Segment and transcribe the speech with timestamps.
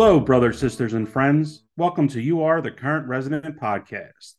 [0.00, 1.64] Hello, brothers, sisters, and friends.
[1.76, 4.34] Welcome to You Are the Current Resident podcast.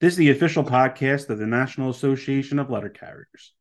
[0.00, 3.54] This is the official podcast of the National Association of Letter Carriers,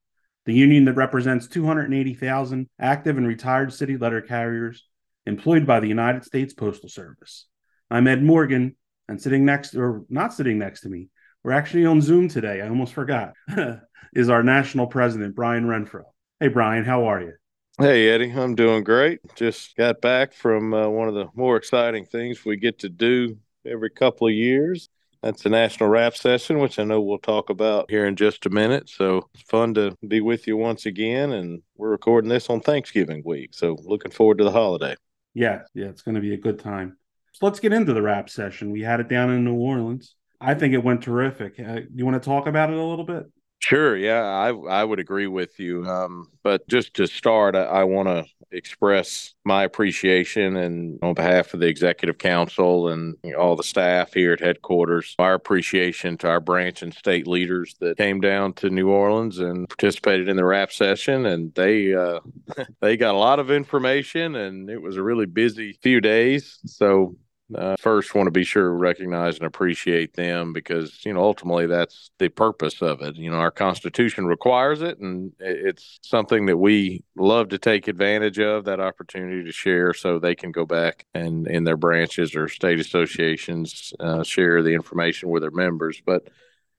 [0.48, 4.84] the union that represents 280,000 active and retired city letter carriers
[5.28, 7.46] employed by the United States Postal Service.
[7.92, 8.76] I'm Ed Morgan,
[9.08, 11.10] and sitting next, or not sitting next to me,
[11.44, 12.62] we're actually on Zoom today.
[12.62, 13.34] I almost forgot.
[14.14, 16.02] is our national president, Brian Renfroe.
[16.40, 17.34] Hey, Brian, how are you?
[17.80, 19.20] Hey, Eddie, I'm doing great.
[19.34, 23.36] Just got back from uh, one of the more exciting things we get to do
[23.66, 24.90] every couple of years.
[25.24, 28.52] That's the National Rap Session, which I know we'll talk about here in just a
[28.52, 28.90] minute.
[28.90, 31.32] So it's fun to be with you once again.
[31.32, 33.56] And we're recording this on Thanksgiving week.
[33.56, 34.96] So looking forward to the holiday.
[35.34, 36.98] Yeah, yeah, it's going to be a good time.
[37.32, 38.70] So let's get into the rap session.
[38.70, 40.14] We had it down in New Orleans.
[40.40, 41.60] I think it went terrific.
[41.60, 43.26] Uh, you want to talk about it a little bit?
[43.66, 43.96] Sure.
[43.96, 45.86] Yeah, I I would agree with you.
[45.86, 51.54] Um, but just to start, I, I want to express my appreciation and on behalf
[51.54, 56.42] of the executive council and all the staff here at headquarters, our appreciation to our
[56.42, 60.74] branch and state leaders that came down to New Orleans and participated in the rap
[60.74, 61.26] session.
[61.26, 62.20] And they uh,
[62.82, 66.60] they got a lot of information, and it was a really busy few days.
[66.66, 67.16] So
[67.56, 71.68] uh, first want to be sure to recognize and appreciate them because you know ultimately
[71.68, 73.16] that's the purpose of it.
[73.16, 78.40] You know our constitution requires it and it's something that we love to take advantage
[78.40, 82.48] of that opportunity to share so they can go back and in their branches or
[82.48, 86.02] state associations uh, share the information with their members.
[86.06, 86.30] But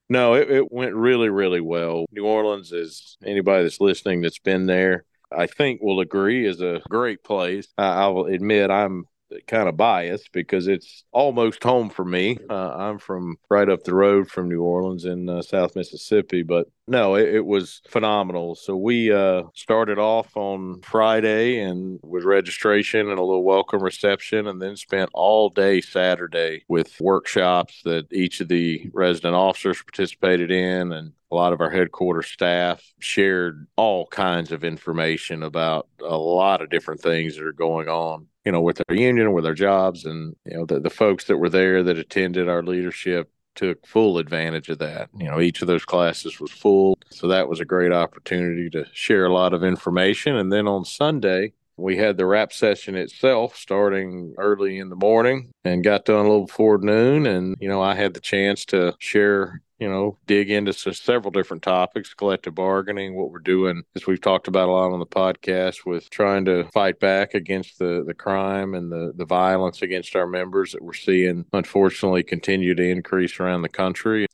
[0.09, 2.06] no it, it went really really well.
[2.12, 5.05] New orleans is anybody that's listening that's been there
[5.36, 7.66] I think will agree is a great place.
[7.77, 9.06] I'll admit I'm
[9.47, 12.39] kind of biased because it's almost home for me.
[12.49, 16.69] Uh, I'm from right up the road from New Orleans in uh, South Mississippi, but
[16.87, 18.55] no, it, it was phenomenal.
[18.55, 24.47] So we uh, started off on Friday and with registration and a little welcome reception,
[24.47, 30.50] and then spent all day Saturday with workshops that each of the resident officers participated
[30.50, 36.17] in and a lot of our headquarters staff shared all kinds of information about a
[36.17, 39.55] lot of different things that are going on you know, with their union, with their
[39.55, 43.87] jobs, and you know, the, the folks that were there that attended our leadership took
[43.87, 45.10] full advantage of that.
[45.16, 48.87] You know, each of those classes was full, so that was a great opportunity to
[48.92, 50.37] share a lot of information.
[50.37, 55.51] And then on Sunday, we had the rap session itself starting early in the morning
[55.65, 57.27] and got done a little before noon.
[57.27, 61.62] And, you know, I had the chance to share you know, dig into several different
[61.62, 65.85] topics, collective bargaining, what we're doing, as we've talked about a lot on the podcast,
[65.85, 70.27] with trying to fight back against the, the crime and the, the violence against our
[70.27, 74.27] members that we're seeing, unfortunately, continue to increase around the country.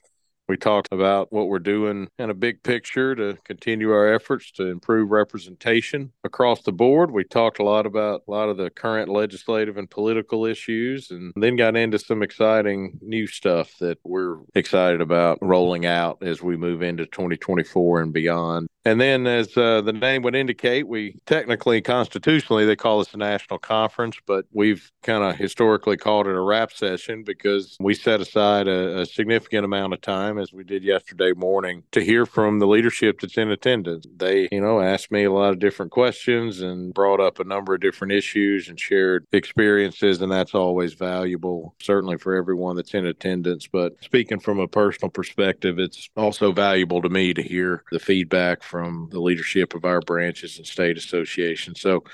[0.51, 4.67] We talked about what we're doing in a big picture to continue our efforts to
[4.67, 7.13] improve representation across the board.
[7.13, 11.33] We talked a lot about a lot of the current legislative and political issues, and
[11.37, 16.57] then got into some exciting new stuff that we're excited about rolling out as we
[16.57, 18.67] move into 2024 and beyond.
[18.85, 23.19] And then, as uh, the name would indicate, we technically, constitutionally, they call this a
[23.19, 28.21] national conference, but we've kind of historically called it a rap session because we set
[28.21, 32.59] aside a, a, significant amount of time, as we did yesterday morning, to hear from
[32.59, 34.07] the leadership that's in attendance.
[34.17, 37.75] They, you know, asked me a lot of different questions and brought up a number
[37.75, 43.05] of different issues and shared experiences, and that's always valuable, certainly for everyone that's in
[43.05, 43.67] attendance.
[43.67, 48.63] But speaking from a personal perspective, it's also valuable to me to hear the feedback
[48.71, 51.81] from the leadership of our branches and state associations.
[51.81, 52.05] So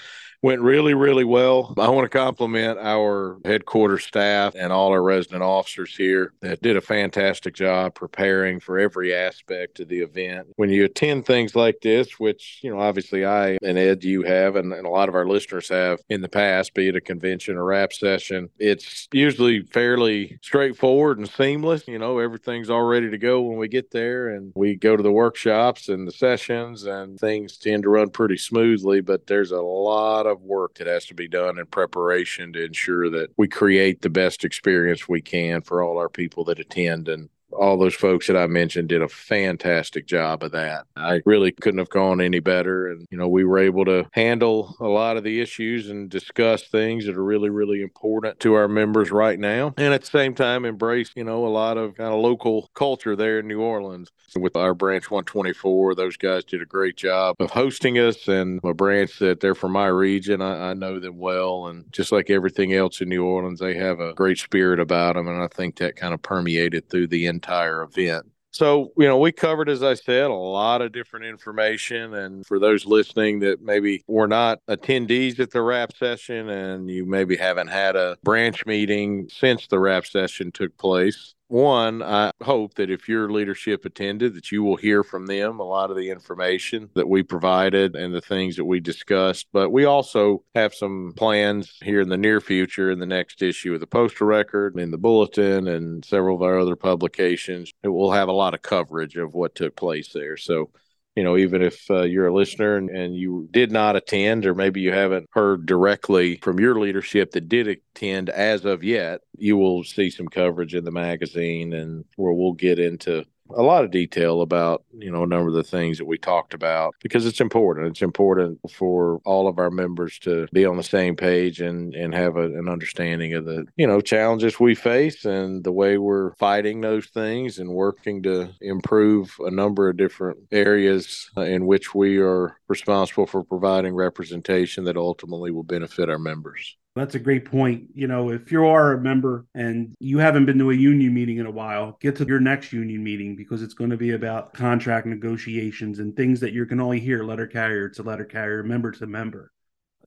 [0.42, 1.74] went really, really well.
[1.78, 6.76] I want to compliment our headquarters staff and all our resident officers here that did
[6.76, 10.48] a fantastic job preparing for every aspect of the event.
[10.56, 14.56] When you attend things like this, which, you know, obviously I and Ed, you have,
[14.56, 17.56] and, and a lot of our listeners have in the past, be it a convention
[17.56, 21.88] or rap session, it's usually fairly straightforward and seamless.
[21.88, 25.02] You know, everything's all ready to go when we get there and we go to
[25.02, 29.60] the workshops and the sessions and things tend to run pretty smoothly, but there's a
[29.60, 33.48] lot lot of work that has to be done in preparation to ensure that we
[33.48, 37.28] create the best experience we can for all our people that attend and
[37.58, 40.86] all those folks that I mentioned did a fantastic job of that.
[40.96, 42.88] I really couldn't have gone any better.
[42.88, 46.62] And, you know, we were able to handle a lot of the issues and discuss
[46.62, 49.74] things that are really, really important to our members right now.
[49.76, 53.16] And at the same time, embrace, you know, a lot of kind of local culture
[53.16, 54.10] there in New Orleans.
[54.36, 58.74] With our branch 124, those guys did a great job of hosting us and a
[58.74, 60.42] branch that they're from my region.
[60.42, 61.68] I, I know them well.
[61.68, 65.28] And just like everything else in New Orleans, they have a great spirit about them.
[65.28, 67.45] And I think that kind of permeated through the entire
[67.82, 68.26] event.
[68.56, 72.14] So, you know, we covered, as I said, a lot of different information.
[72.14, 77.04] And for those listening that maybe were not attendees at the RAP session and you
[77.04, 82.74] maybe haven't had a branch meeting since the RAP session took place, one, I hope
[82.74, 86.10] that if your leadership attended, that you will hear from them a lot of the
[86.10, 89.46] information that we provided and the things that we discussed.
[89.52, 93.74] But we also have some plans here in the near future in the next issue
[93.74, 97.72] of the Postal Record, in the Bulletin, and several of our other publications.
[97.82, 100.36] It will have a lot of coverage of what took place there.
[100.36, 100.70] So
[101.16, 104.54] you know, even if uh, you're a listener and, and, you did not attend, or
[104.54, 109.56] maybe you haven't heard directly from your leadership that did attend as of yet, you
[109.56, 113.24] will see some coverage in the magazine and where we'll get into
[113.54, 116.54] a lot of detail about you know a number of the things that we talked
[116.54, 117.86] about because it's important.
[117.88, 122.14] It's important for all of our members to be on the same page and and
[122.14, 126.34] have a, an understanding of the you know challenges we face and the way we're
[126.34, 131.94] fighting those things and working to improve a number of different areas uh, in which
[131.94, 137.44] we are responsible for providing representation that ultimately will benefit our members that's a great
[137.44, 137.84] point.
[137.94, 141.36] You know, if you are a member and you haven't been to a union meeting
[141.36, 144.54] in a while, get to your next union meeting because it's going to be about
[144.54, 148.90] contract negotiations and things that you can only hear letter carrier to letter carrier, member
[148.90, 149.52] to member.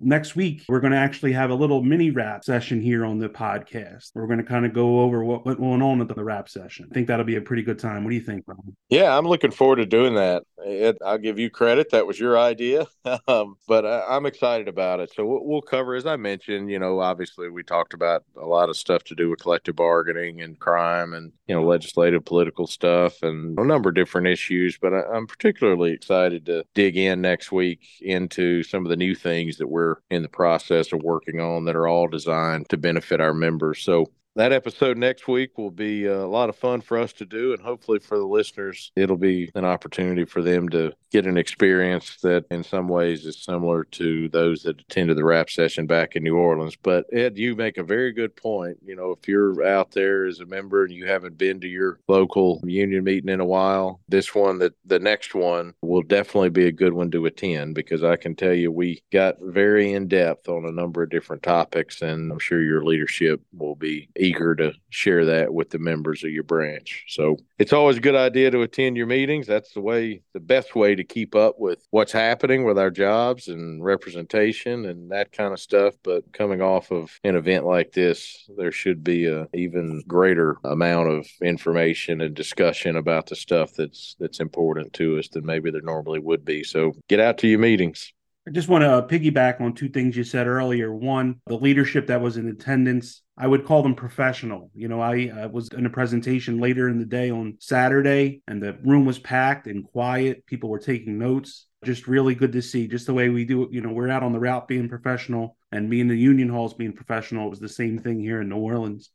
[0.01, 3.27] Next week, we're going to actually have a little mini rap session here on the
[3.27, 4.11] podcast.
[4.15, 6.87] We're going to kind of go over what went on at the rap session.
[6.89, 8.05] I think that'll be a pretty good time.
[8.05, 8.77] What do you think, Ron?
[8.87, 10.43] Yeah, I'm looking forward to doing that.
[10.59, 11.91] It, I'll give you credit.
[11.91, 12.87] That was your idea.
[13.27, 15.11] um, but I, am excited about it.
[15.13, 18.69] So we'll, we'll cover, as I mentioned, you know, obviously we talked about a lot
[18.69, 23.21] of stuff to do with collective bargaining and crime and, you know, legislative, political stuff
[23.21, 24.77] and a number of different issues.
[24.81, 29.13] But I, I'm particularly excited to dig in next week into some of the new
[29.13, 33.21] things that we're in the process of working on that are all designed to benefit
[33.21, 33.81] our members.
[33.81, 34.07] So
[34.39, 37.51] that episode next week will be uh, a lot of fun for us to do
[37.51, 42.17] and hopefully for the listeners it'll be an opportunity for them to get an experience
[42.21, 46.23] that in some ways is similar to those that attended the rap session back in
[46.23, 46.75] new orleans.
[46.75, 48.77] But ed you make a very good point.
[48.85, 51.99] You know if you're out there as a member and you haven't been to your
[52.07, 56.67] local union meeting in a while this one that the next one will definitely be
[56.67, 60.47] a good one to attend because i can tell you we got very in depth
[60.47, 64.73] on a number of different topics and i'm sure your leadership will be eager to
[64.89, 67.05] share that with the members of your branch.
[67.07, 69.47] So it's always a good idea to attend your meetings.
[69.47, 73.47] That's the way, the best way to keep up with what's happening with our jobs
[73.47, 75.95] and representation and that kind of stuff.
[76.03, 81.09] But coming off of an event like this, there should be a even greater amount
[81.09, 85.81] of information and discussion about the stuff that's that's important to us than maybe there
[85.81, 86.63] normally would be.
[86.63, 88.13] So get out to your meetings.
[88.49, 90.91] I just want to piggyback on two things you said earlier.
[90.91, 94.69] One, the leadership that was in attendance, I would call them professional.
[94.75, 98.61] You know, I, I was in a presentation later in the day on Saturday, and
[98.61, 100.45] the room was packed and quiet.
[100.45, 101.67] People were taking notes.
[101.85, 103.71] Just really good to see, just the way we do it.
[103.71, 106.73] You know, we're out on the route being professional, and me in the union halls
[106.73, 107.47] being professional.
[107.47, 109.09] It was the same thing here in New Orleans.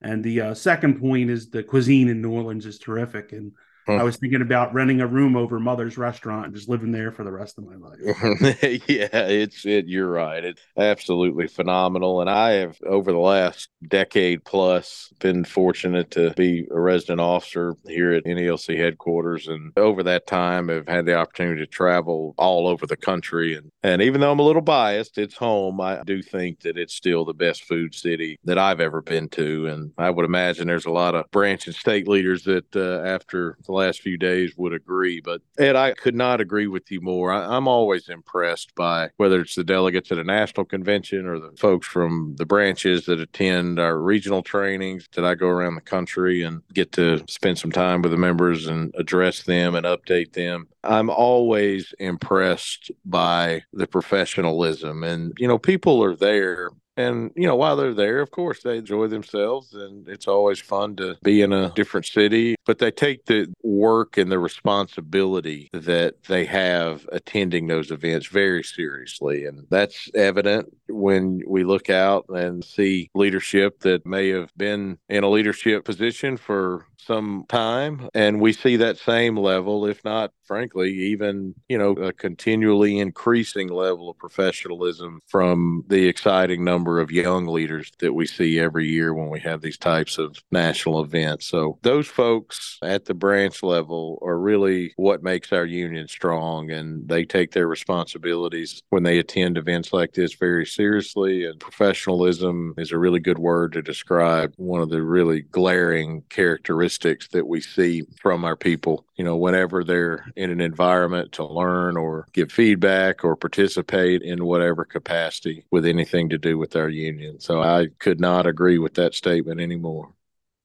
[0.00, 3.32] And the uh, second point is the cuisine in New Orleans is terrific.
[3.32, 3.52] And
[3.88, 7.24] I was thinking about renting a room over Mother's restaurant and just living there for
[7.24, 7.98] the rest of my life.
[8.88, 9.86] yeah, it's it.
[9.86, 10.44] You're right.
[10.44, 12.20] It's absolutely phenomenal.
[12.20, 17.74] And I have over the last decade plus been fortunate to be a resident officer
[17.86, 22.66] here at NALC headquarters, and over that time have had the opportunity to travel all
[22.66, 23.56] over the country.
[23.56, 25.80] And and even though I'm a little biased, it's home.
[25.80, 29.66] I do think that it's still the best food city that I've ever been to,
[29.66, 33.56] and I would imagine there's a lot of branch and state leaders that uh, after
[33.64, 35.20] the last few days would agree.
[35.20, 37.32] But Ed, I could not agree with you more.
[37.32, 41.52] I, am always impressed by whether it's the delegates at a national convention or the
[41.58, 46.42] folks from the branches that attend our regional trainings that I go around the country
[46.42, 50.68] and get to spend some time with the members and address them and update them.
[50.84, 57.56] I'm always impressed by the professionalism and you know people are there and, you know,
[57.56, 61.52] while they're there, of course, they enjoy themselves and it's always fun to be in
[61.52, 62.56] a different city.
[62.66, 68.64] But they take the work and the responsibility that they have attending those events very
[68.64, 69.46] seriously.
[69.46, 75.24] And that's evident when we look out and see leadership that may have been in
[75.24, 78.08] a leadership position for some time.
[78.14, 83.68] And we see that same level, if not, frankly, even, you know, a continually increasing
[83.68, 89.14] level of professionalism from the exciting number of young leaders that we see every year
[89.14, 91.46] when we have these types of national events.
[91.46, 96.70] So those folks at the branch level are really what makes our union strong.
[96.70, 101.60] And they take their responsibilities when they attend events like this very seriously seriously, and
[101.60, 107.46] professionalism is a really good word to describe one of the really glaring characteristics that
[107.46, 109.04] we see from our people.
[109.16, 114.46] You know, whenever they're in an environment to learn or give feedback or participate in
[114.46, 117.38] whatever capacity with anything to do with our union.
[117.38, 120.14] So I could not agree with that statement anymore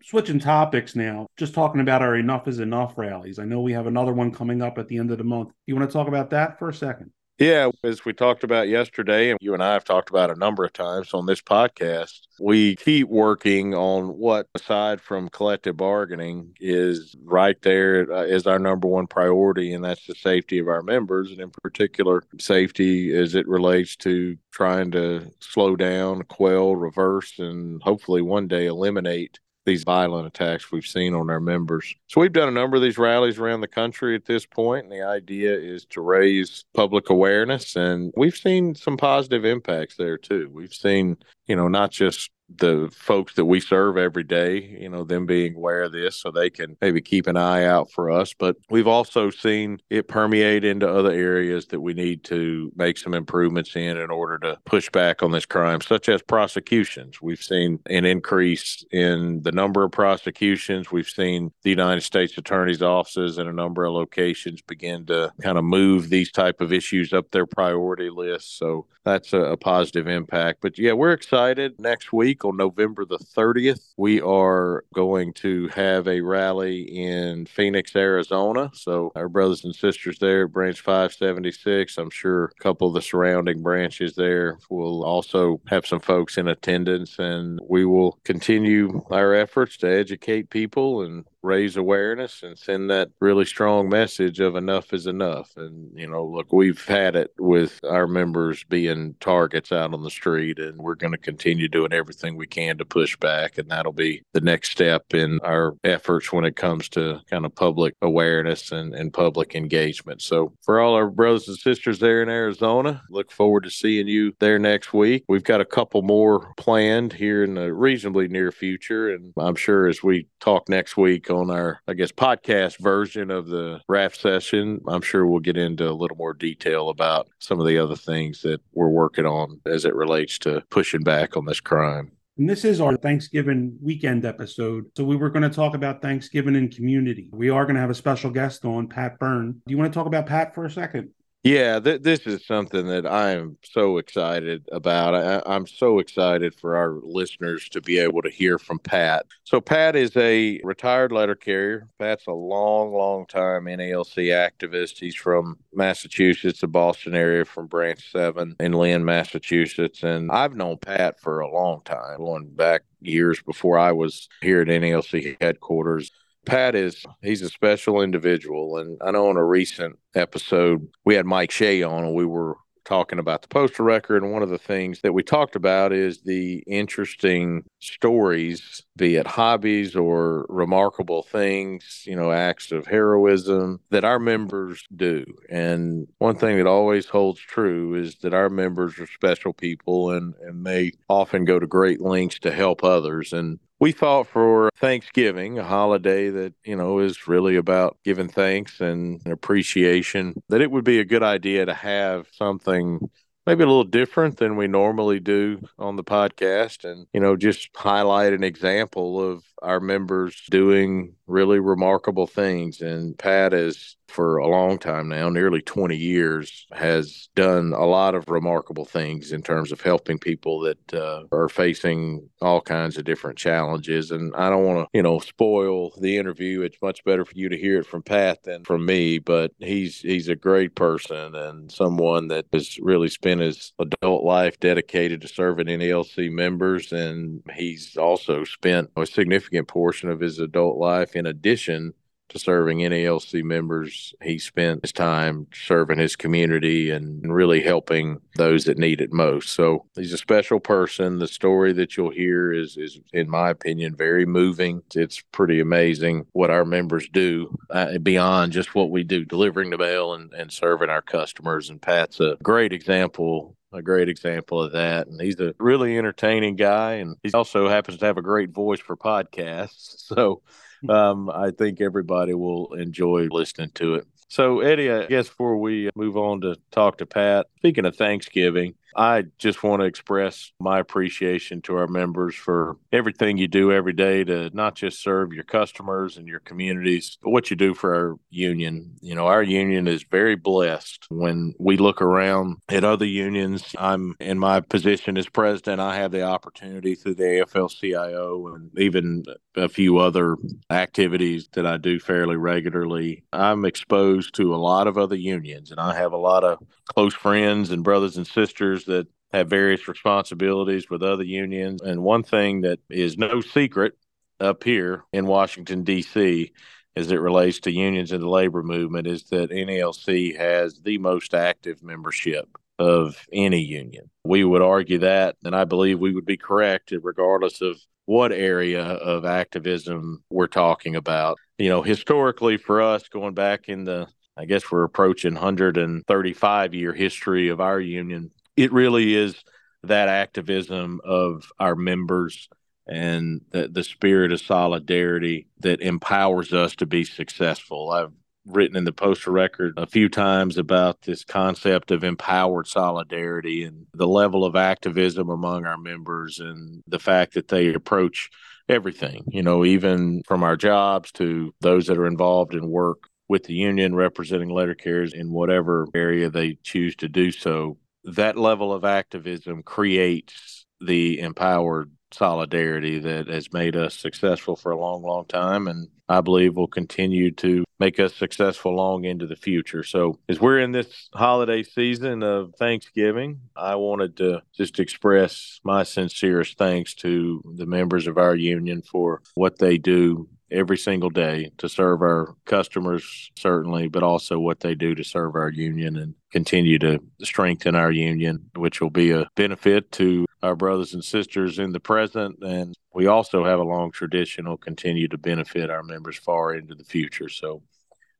[0.05, 3.39] switching topics now, just talking about our Enough is Enough rallies.
[3.39, 5.53] I know we have another one coming up at the end of the month.
[5.65, 7.11] You want to talk about that for a second?
[7.43, 10.63] Yeah, as we talked about yesterday, and you and I have talked about a number
[10.63, 17.17] of times on this podcast, we keep working on what, aside from collective bargaining, is
[17.25, 21.31] right there uh, is our number one priority, and that's the safety of our members,
[21.31, 27.83] and in particular, safety as it relates to trying to slow down, quell, reverse, and
[27.83, 31.95] hopefully one day eliminate these violent attacks we've seen on our members.
[32.07, 34.91] So we've done a number of these rallies around the country at this point, and
[34.91, 37.75] the idea is to raise public awareness.
[37.75, 40.49] And we've seen some positive impacts there too.
[40.53, 41.17] We've seen,
[41.47, 45.55] you know, not just the folks that we serve every day, you know, them being
[45.55, 48.33] aware of this so they can maybe keep an eye out for us.
[48.33, 53.13] But we've also seen it permeate into other areas that we need to make some
[53.13, 57.21] improvements in in order to push back on this crime, such as prosecutions.
[57.21, 60.91] We've seen an increase in the number of prosecutions.
[60.91, 65.57] We've seen the United States Attorney's offices in a number of locations begin to kind
[65.57, 68.57] of move these type of issues up their priority list.
[68.57, 70.59] So that's a, a positive impact.
[70.61, 73.93] But yeah, we're excited next week on November the 30th.
[73.97, 78.71] We are going to have a rally in Phoenix, Arizona.
[78.73, 83.61] So, our brothers and sisters there, Branch 576, I'm sure a couple of the surrounding
[83.61, 89.77] branches there will also have some folks in attendance, and we will continue our efforts
[89.77, 95.05] to educate people and raise awareness and send that really strong message of enough is
[95.05, 95.51] enough.
[95.57, 100.09] And, you know, look, we've had it with our members being targets out on the
[100.09, 103.57] street, and we're going to continue doing everything we can to push back.
[103.57, 107.53] And that'll be the next step in our efforts when it comes to kind of
[107.53, 110.21] public awareness and, and public engagement.
[110.21, 114.33] So, for all our brothers and sisters there in Arizona, look forward to seeing you
[114.39, 115.25] there next week.
[115.27, 119.13] We've got a couple more planned here in the reasonably near future.
[119.13, 123.47] And I'm sure as we talk next week, on our, I guess, podcast version of
[123.47, 124.81] the RAP session.
[124.87, 128.41] I'm sure we'll get into a little more detail about some of the other things
[128.43, 132.11] that we're working on as it relates to pushing back on this crime.
[132.37, 134.85] And this is our Thanksgiving weekend episode.
[134.97, 137.29] So we were going to talk about Thanksgiving and community.
[137.31, 139.61] We are going to have a special guest on, Pat Byrne.
[139.67, 141.09] Do you want to talk about Pat for a second?
[141.43, 145.13] Yeah, th- this is something that I am so excited about.
[145.13, 149.25] I- am so excited for our listeners to be able to hear from Pat.
[149.43, 151.89] So, Pat is a retired letter carrier.
[151.99, 154.99] Pat's a long, long time NALC activist.
[154.99, 160.01] He's from Massachusetts, the Boston area, from Branch 7 in Lynn, Massachusetts.
[160.01, 164.61] And I've known Pat for a long time, going back years before I was here
[164.61, 166.09] at NALC headquarters.
[166.45, 171.25] Pat is he's a special individual, and I know on a recent episode we had
[171.25, 174.23] Mike Shea on, and we were talking about the postal record.
[174.23, 179.27] And one of the things that we talked about is the interesting stories, be it
[179.27, 185.25] hobbies or remarkable things, you know, acts of heroism that our members do.
[185.49, 190.33] And one thing that always holds true is that our members are special people and,
[190.41, 193.33] and they often go to great lengths to help others.
[193.33, 198.79] And we thought for Thanksgiving, a holiday that, you know, is really about giving thanks
[198.79, 203.09] and appreciation, that it would be a good idea to have something
[203.45, 207.71] maybe a little different than we normally do on the podcast and, you know, just
[207.75, 212.81] highlight an example of our members doing really remarkable things.
[212.81, 218.13] And Pat is, for a long time now, nearly 20 years, has done a lot
[218.13, 223.05] of remarkable things in terms of helping people that uh, are facing all kinds of
[223.05, 224.11] different challenges.
[224.11, 226.61] And I don't want to, you know, spoil the interview.
[226.61, 229.99] It's much better for you to hear it from Pat than from me, but he's
[230.01, 235.27] he's a great person and someone that has really spent his adult life dedicated to
[235.27, 236.91] serving NALC members.
[236.91, 241.93] And he's also spent a significant significant portion of his adult life in addition
[242.29, 244.15] to serving NALC members.
[244.23, 249.49] He spent his time serving his community and really helping those that need it most.
[249.49, 251.19] So he's a special person.
[251.19, 254.81] The story that you'll hear is, is in my opinion, very moving.
[254.95, 259.77] It's pretty amazing what our members do uh, beyond just what we do, delivering the
[259.77, 261.69] mail and, and serving our customers.
[261.69, 265.07] And Pat's a great example a great example of that.
[265.07, 268.79] And he's a really entertaining guy, and he also happens to have a great voice
[268.79, 270.01] for podcasts.
[270.13, 270.41] So
[270.89, 274.07] um, I think everybody will enjoy listening to it.
[274.27, 278.75] So, Eddie, I guess before we move on to talk to Pat, speaking of Thanksgiving,
[278.95, 283.93] I just want to express my appreciation to our members for everything you do every
[283.93, 287.95] day to not just serve your customers and your communities, but what you do for
[287.95, 288.95] our union.
[289.01, 293.75] You know, our union is very blessed when we look around at other unions.
[293.77, 298.77] I'm in my position as president, I have the opportunity through the AFL CIO and
[298.77, 299.23] even
[299.55, 300.37] a few other
[300.69, 303.23] activities that I do fairly regularly.
[303.31, 307.13] I'm exposed to a lot of other unions, and I have a lot of close
[307.13, 311.81] friends and brothers and sisters that have various responsibilities with other unions.
[311.81, 313.93] And one thing that is no secret
[314.39, 316.51] up here in Washington, D.C.,
[316.95, 321.33] as it relates to unions and the labor movement, is that NALC has the most
[321.33, 322.47] active membership
[322.77, 324.11] of any union.
[324.25, 328.83] We would argue that, and I believe we would be correct, regardless of what area
[328.83, 331.37] of activism we're talking about.
[331.57, 336.93] You know, historically for us, going back in the, I guess we're approaching 135 year
[336.93, 339.35] history of our union, it really is
[339.83, 342.49] that activism of our members
[342.87, 347.91] and the, the spirit of solidarity that empowers us to be successful.
[347.91, 348.11] I've
[348.45, 353.87] written in the Postal Record a few times about this concept of empowered solidarity and
[353.93, 358.29] the level of activism among our members and the fact that they approach
[358.67, 363.43] everything, you know, even from our jobs to those that are involved in work with
[363.45, 367.77] the union representing letter carriers in whatever area they choose to do so.
[368.03, 374.79] That level of activism creates the empowered solidarity that has made us successful for a
[374.79, 375.67] long, long time.
[375.67, 379.83] And I believe will continue to make us successful long into the future.
[379.83, 385.83] So, as we're in this holiday season of Thanksgiving, I wanted to just express my
[385.83, 391.51] sincerest thanks to the members of our union for what they do every single day
[391.57, 396.15] to serve our customers, certainly, but also what they do to serve our union and
[396.31, 401.59] continue to strengthen our union, which will be a benefit to our brothers and sisters
[401.59, 402.37] in the present.
[402.41, 406.75] And we also have a long tradition will continue to benefit our members far into
[406.75, 407.29] the future.
[407.29, 407.63] So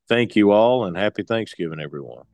[0.10, 2.26] thank you all and happy Thanksgiving, everyone.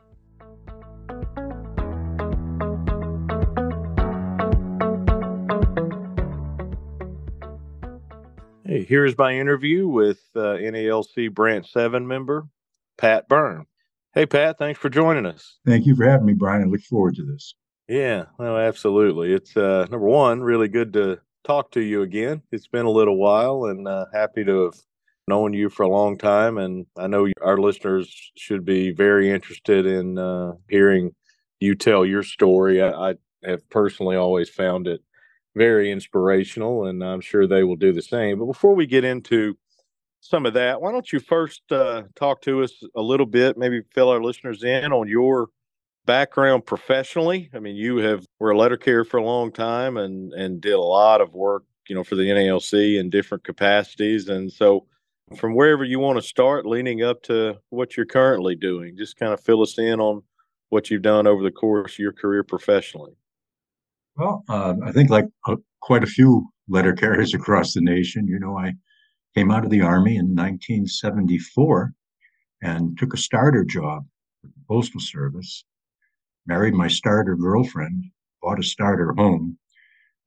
[8.70, 12.48] Hey, here's my interview with uh, NALC Branch 7 member
[13.00, 13.66] Pat Byrne.
[14.14, 15.58] Hey, Pat, thanks for joining us.
[15.66, 16.62] Thank you for having me, Brian.
[16.62, 17.56] I look forward to this.
[17.88, 19.34] Yeah, no, absolutely.
[19.34, 22.44] It's uh, number one, really good to talk to you again.
[22.52, 24.76] It's been a little while, and uh, happy to have
[25.28, 26.60] known you for a long time.
[26.60, 31.16] And I know our listeners should be very interested in uh, hearing
[31.60, 32.84] you tell your story.
[32.84, 35.02] I, I have personally always found it
[35.56, 38.40] very inspirational, and I'm sure they will do the same.
[38.40, 39.58] But before we get into
[40.22, 43.82] some of that, why don't you first uh, talk to us a little bit, maybe
[43.94, 45.50] fill our listeners in on your
[46.06, 47.50] background professionally.
[47.54, 50.74] I mean, you have were a letter carrier for a long time and and did
[50.74, 54.28] a lot of work, you know, for the NALC in different capacities.
[54.28, 54.88] And so,
[55.38, 59.34] from wherever you want to start, leading up to what you're currently doing, just kind
[59.34, 60.24] of fill us in on
[60.70, 63.14] what you've done over the course of your career professionally.
[64.20, 68.40] Well, uh, I think like uh, quite a few letter carriers across the nation, you
[68.40, 68.74] know, I
[69.36, 71.94] came out of the Army in 1974
[72.62, 74.06] and took a starter job
[74.44, 75.64] with the Postal Service
[76.50, 78.04] married my starter girlfriend,
[78.42, 79.58] bought a starter home,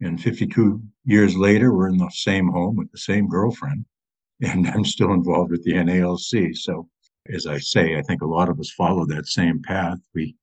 [0.01, 3.85] and 52 years later, we're in the same home with the same girlfriend,
[4.41, 6.57] and I'm still involved with the NALC.
[6.57, 6.89] So,
[7.35, 9.99] as I say, I think a lot of us follow that same path.
[10.15, 10.37] We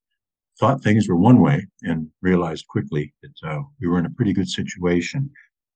[0.60, 4.34] thought things were one way and realized quickly that uh, we were in a pretty
[4.34, 5.30] good situation.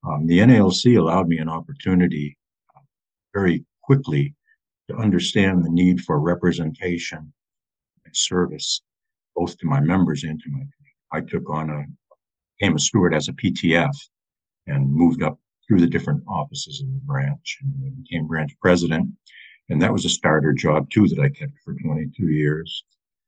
[0.05, 2.37] Um, the NALC allowed me an opportunity
[2.75, 2.81] uh,
[3.33, 4.35] very quickly
[4.89, 7.31] to understand the need for representation
[8.05, 8.81] and service
[9.35, 10.63] both to my members and to my
[11.11, 11.83] I took on a
[12.59, 13.95] became a steward as a PTF
[14.67, 19.09] and moved up through the different offices in the branch and became branch president.
[19.69, 22.83] And that was a starter job too that I kept for 22 years.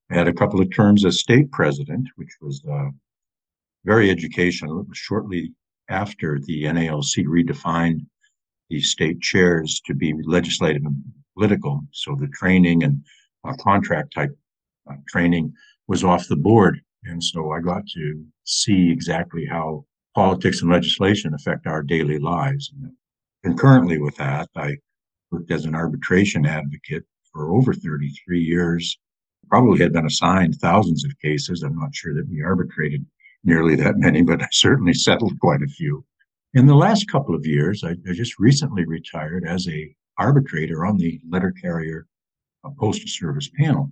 [0.09, 2.89] Had a couple of terms as state president, which was uh,
[3.85, 4.79] very educational.
[4.79, 5.53] It was shortly
[5.89, 8.05] after the NALC redefined
[8.69, 11.03] the state chairs to be legislative and
[11.35, 11.81] political.
[11.91, 13.03] So the training and
[13.47, 14.35] uh, contract type
[14.89, 15.53] uh, training
[15.87, 16.81] was off the board.
[17.03, 22.71] And so I got to see exactly how politics and legislation affect our daily lives.
[22.73, 22.91] And
[23.43, 24.77] concurrently with that, I
[25.31, 28.97] worked as an arbitration advocate for over 33 years.
[29.49, 31.63] Probably had been assigned thousands of cases.
[31.63, 33.05] I'm not sure that we arbitrated
[33.43, 36.03] nearly that many, but I certainly settled quite a few.
[36.53, 40.97] In the last couple of years, I, I just recently retired as a arbitrator on
[40.97, 42.08] the letter carrier
[42.63, 43.91] uh, postal service panel.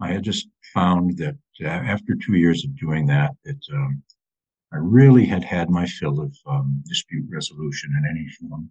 [0.00, 4.02] I had just found that after two years of doing that, that um,
[4.72, 8.70] I really had had my fill of um, dispute resolution in any form.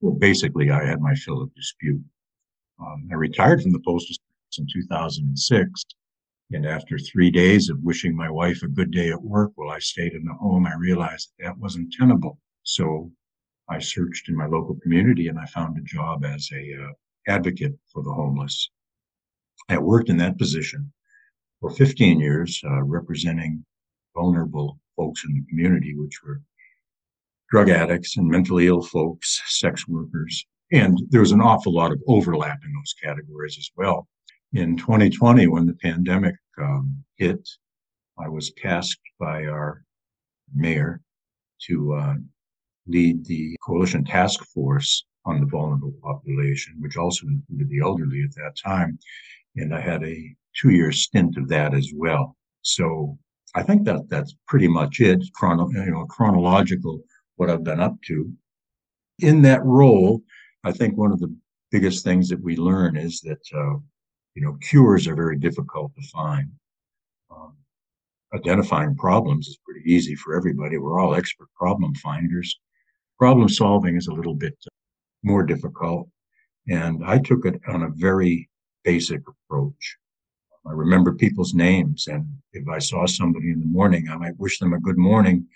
[0.00, 2.02] Well, basically, I had my fill of dispute.
[2.80, 4.16] Um, I retired from the postal
[4.58, 5.84] in 2006,
[6.52, 9.78] and after three days of wishing my wife a good day at work while I
[9.78, 12.38] stayed in the home, I realized that that wasn't tenable.
[12.62, 13.10] So
[13.68, 16.92] I searched in my local community and I found a job as a uh,
[17.26, 18.70] advocate for the homeless.
[19.68, 20.92] I worked in that position
[21.60, 23.64] for 15 years, uh, representing
[24.14, 26.42] vulnerable folks in the community, which were
[27.50, 30.44] drug addicts and mentally ill folks, sex workers.
[30.72, 34.08] And there was an awful lot of overlap in those categories as well.
[34.52, 37.48] In 2020, when the pandemic um, hit,
[38.18, 39.84] I was tasked by our
[40.54, 41.00] mayor
[41.66, 42.14] to uh,
[42.86, 48.34] lead the coalition task force on the vulnerable population, which also included the elderly at
[48.34, 48.98] that time.
[49.56, 52.36] And I had a two year stint of that as well.
[52.62, 53.18] So
[53.54, 57.00] I think that that's pretty much it, chrono, you know, chronological,
[57.36, 58.30] what I've been up to.
[59.20, 60.22] In that role,
[60.64, 61.34] I think one of the
[61.70, 63.78] biggest things that we learn is that, uh,
[64.34, 66.50] you know, cures are very difficult to find.
[67.30, 67.54] Um,
[68.34, 70.76] identifying problems is pretty easy for everybody.
[70.78, 72.58] We're all expert problem finders.
[73.18, 74.56] Problem solving is a little bit
[75.22, 76.08] more difficult.
[76.68, 78.48] And I took it on a very
[78.82, 79.96] basic approach.
[80.66, 82.06] I remember people's names.
[82.08, 85.46] And if I saw somebody in the morning, I might wish them a good morning,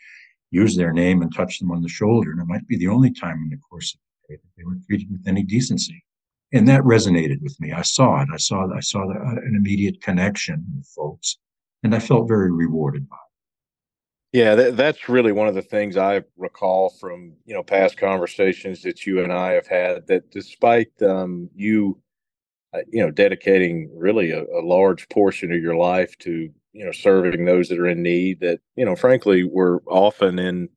[0.50, 2.30] use their name and touch them on the shoulder.
[2.30, 4.64] And it might be the only time in the course of the day that they
[4.64, 6.04] were treated with any decency.
[6.52, 7.72] And that resonated with me.
[7.72, 8.28] I saw it.
[8.32, 11.36] I saw, that I saw the, uh, an immediate connection with folks
[11.82, 14.38] and I felt very rewarded by it.
[14.38, 18.82] Yeah, that, that's really one of the things I recall from you know past conversations
[18.82, 20.06] that you and I have had.
[20.06, 21.98] That despite um, you
[22.74, 26.92] uh, you know, dedicating really a, a, large portion of your life to, you know,
[26.92, 30.68] serving those that are in need that, you know, frankly, were often in,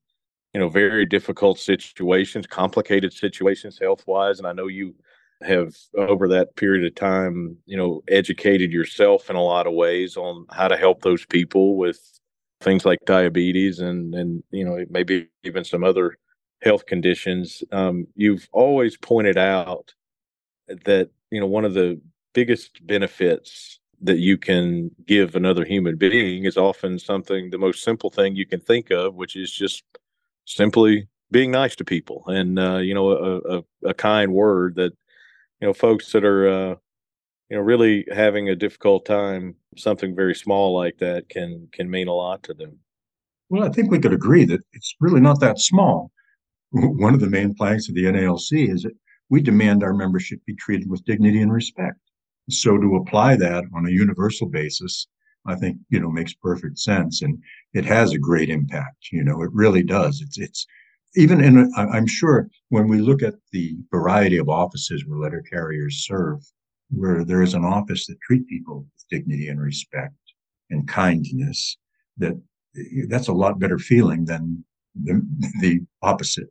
[0.54, 4.40] you know, very difficult situations, complicated situations health wise.
[4.40, 4.96] And I know you
[5.44, 10.18] have over that period of time, you know, educated yourself in a lot of ways
[10.18, 12.00] on how to help those people with
[12.62, 16.18] things like diabetes and, and, you know, maybe even some other
[16.62, 17.64] health conditions.
[17.72, 19.94] Um, you've always pointed out
[20.86, 22.00] that you know one of the
[22.34, 28.10] biggest benefits that you can give another human being is often something the most simple
[28.10, 29.84] thing you can think of which is just
[30.46, 34.94] simply being nice to people and uh, you know a, a, a, kind word that
[35.62, 36.76] you know folks that are uh,
[37.50, 42.08] you know really having a difficult time something very small like that can can mean
[42.08, 42.78] a lot to them
[43.50, 46.12] well i think we could agree that it's really not that small
[46.72, 48.94] one of the main planks of the nalc is that
[49.32, 51.98] we demand our membership be treated with dignity and respect.
[52.50, 55.08] So to apply that on a universal basis,
[55.46, 57.22] I think, you know, makes perfect sense.
[57.22, 57.42] And
[57.74, 59.08] it has a great impact.
[59.12, 60.22] You know, it really does.
[60.22, 60.68] It's, it's,
[61.16, 66.06] even in, I'm sure when we look at the variety of offices where letter carriers
[66.06, 66.40] serve,
[66.90, 70.16] where there is an office that treat people with dignity and respect
[70.70, 71.78] and kindness,
[72.18, 72.40] that
[73.10, 74.64] that's a lot better feeling than
[74.96, 75.22] the,
[75.60, 76.48] the opposite.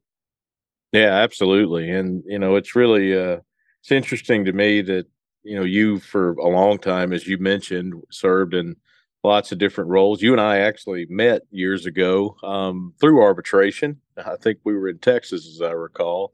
[0.92, 1.90] Yeah, absolutely.
[1.90, 3.38] And you know, it's really uh
[3.82, 5.06] it's interesting to me that
[5.42, 8.76] you know you for a long time as you mentioned served in
[9.22, 10.22] lots of different roles.
[10.22, 14.00] You and I actually met years ago um through arbitration.
[14.26, 16.32] I think we were in Texas as I recall.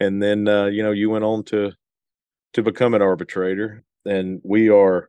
[0.00, 1.72] And then uh you know, you went on to
[2.54, 3.84] to become an arbitrator.
[4.04, 5.08] And we are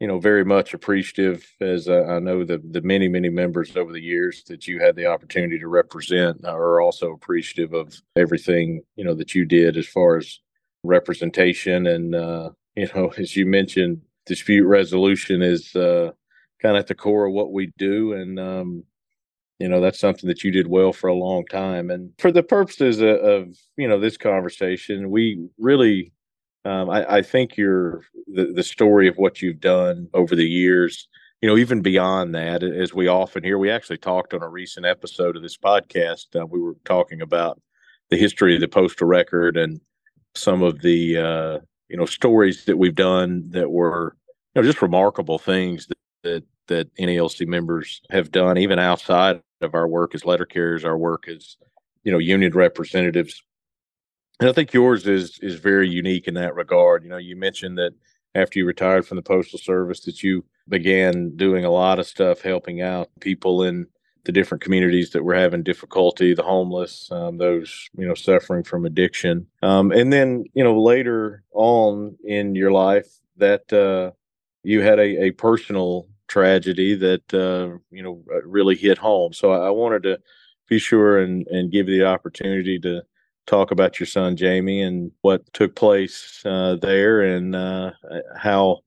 [0.00, 3.92] you know, very much appreciative as uh, I know the the many many members over
[3.92, 6.44] the years that you had the opportunity to represent.
[6.44, 10.40] Are also appreciative of everything you know that you did as far as
[10.82, 11.86] representation.
[11.86, 16.10] And uh, you know as you mentioned dispute resolution is uh,
[16.60, 18.12] kind of at the core of what we do.
[18.14, 18.84] And um,
[19.58, 22.42] you know that's something that you did well for a long time and for the
[22.42, 26.12] purposes of, of you know this conversation we really
[26.64, 31.08] um, I, I, think your the, the story of what you've done over the years,
[31.42, 34.86] you know, even beyond that, as we often hear, we actually talked on a recent
[34.86, 36.34] episode of this podcast.
[36.34, 37.60] Uh, we were talking about
[38.08, 39.80] the history of the postal record and
[40.34, 44.16] some of the uh, you know stories that we've done that were
[44.54, 49.74] you know just remarkable things that that, that NALC members have done, even outside of
[49.74, 51.56] our work as letter carriers, our work as
[52.02, 53.42] you know union representatives
[54.40, 57.04] and I think yours is is very unique in that regard.
[57.04, 57.92] You know, you mentioned that
[58.34, 62.42] after you retired from the postal service, that you began doing a lot of stuff
[62.42, 63.86] helping out people in
[64.24, 68.84] the different communities that were having difficulty, the homeless, um, those you know suffering from
[68.84, 74.10] addiction, um, and then you know later on in your life that uh,
[74.62, 79.32] you had a, a personal tragedy that uh, you know really hit home.
[79.32, 80.18] So I, I wanted to
[80.68, 83.02] be sure and and give you the opportunity to
[83.46, 87.90] talk about your son Jamie and what took place uh, there and uh,
[88.36, 88.80] how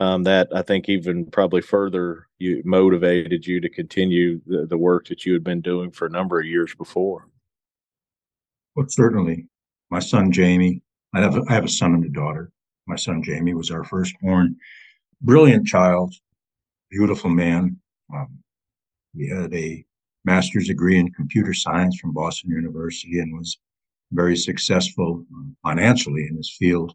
[0.00, 5.08] um, that I think even probably further you motivated you to continue the, the work
[5.08, 7.28] that you had been doing for a number of years before.
[8.74, 9.46] Well, certainly,
[9.90, 10.82] my son Jamie.
[11.14, 12.50] I have I have a son and a daughter.
[12.86, 14.56] My son Jamie was our firstborn,
[15.22, 16.14] brilliant child,
[16.94, 17.76] beautiful man.
[18.14, 18.38] Um,
[19.16, 19.84] he had a
[20.24, 23.58] master's degree in computer science from Boston University and was
[24.12, 25.24] very successful
[25.64, 26.94] financially in his field.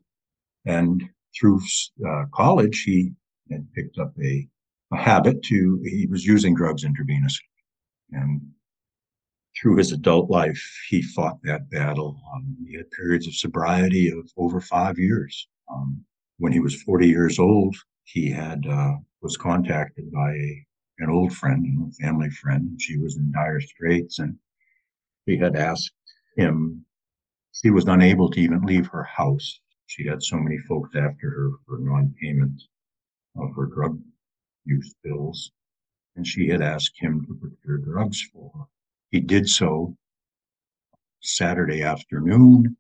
[0.66, 1.04] And
[1.38, 1.60] through
[2.08, 3.12] uh, college, he
[3.52, 4.48] had picked up a,
[4.94, 7.50] a habit to, he was using drugs intravenously.
[8.12, 8.42] And
[9.60, 12.22] through his adult life, he fought that battle.
[12.34, 15.48] Um, he had periods of sobriety of over five years.
[15.70, 16.06] Um,
[16.38, 17.76] when he was 40 years old,
[18.12, 20.66] he had uh, was contacted by a,
[21.00, 22.82] an old friend, a family friend.
[22.82, 24.36] She was in dire straits, and
[25.26, 25.94] he had asked
[26.36, 26.86] him.
[27.52, 29.60] She was unable to even leave her house.
[29.86, 32.62] She had so many folks after her for non-payment
[33.38, 34.00] of her drug
[34.66, 35.52] use bills,
[36.16, 38.66] and she had asked him to procure drugs for her.
[39.12, 39.96] He did so
[41.22, 42.76] Saturday afternoon.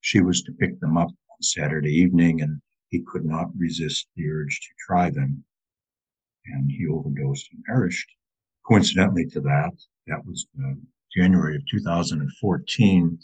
[0.00, 4.28] She was to pick them up on Saturday evening, and he could not resist the
[4.28, 5.44] urge to try them.
[6.46, 8.08] And he overdosed and perished.
[8.66, 9.72] Coincidentally to that,
[10.06, 10.74] that was uh,
[11.16, 13.18] January of 2014.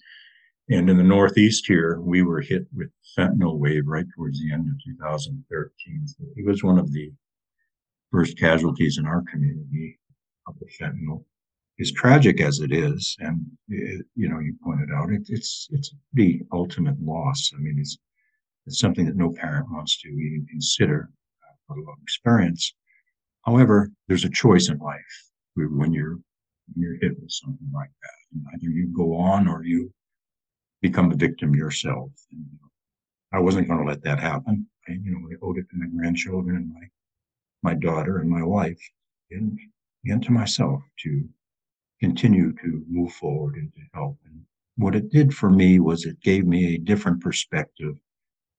[0.68, 4.66] And in the Northeast here, we were hit with fentanyl wave right towards the end
[4.68, 6.08] of 2013.
[6.08, 7.12] So he was one of the
[8.10, 9.98] first casualties in our community
[10.46, 11.24] of the fentanyl
[11.80, 15.94] as tragic as it is, and it, you know, you pointed out, it, it's it's
[16.14, 17.52] the ultimate loss.
[17.54, 17.98] I mean, it's
[18.66, 21.10] it's something that no parent wants to even consider,
[21.42, 22.74] uh, let alone experience.
[23.44, 26.18] However, there's a choice in life when you're
[26.74, 28.54] when you're hit with something like that.
[28.54, 29.92] Either you go on or you
[30.82, 32.10] become the victim yourself.
[32.32, 32.68] And, you know,
[33.32, 34.66] I wasn't going to let that happen.
[34.88, 36.88] I, you know, I owed it to my grandchildren and my
[37.62, 38.80] my daughter and my wife,
[39.30, 39.58] and
[40.04, 41.28] and to myself to
[42.00, 44.18] continue to move forward and to help.
[44.26, 44.42] And
[44.76, 47.96] what it did for me was it gave me a different perspective,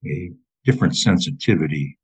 [0.09, 0.31] a
[0.65, 1.97] different sensitivity.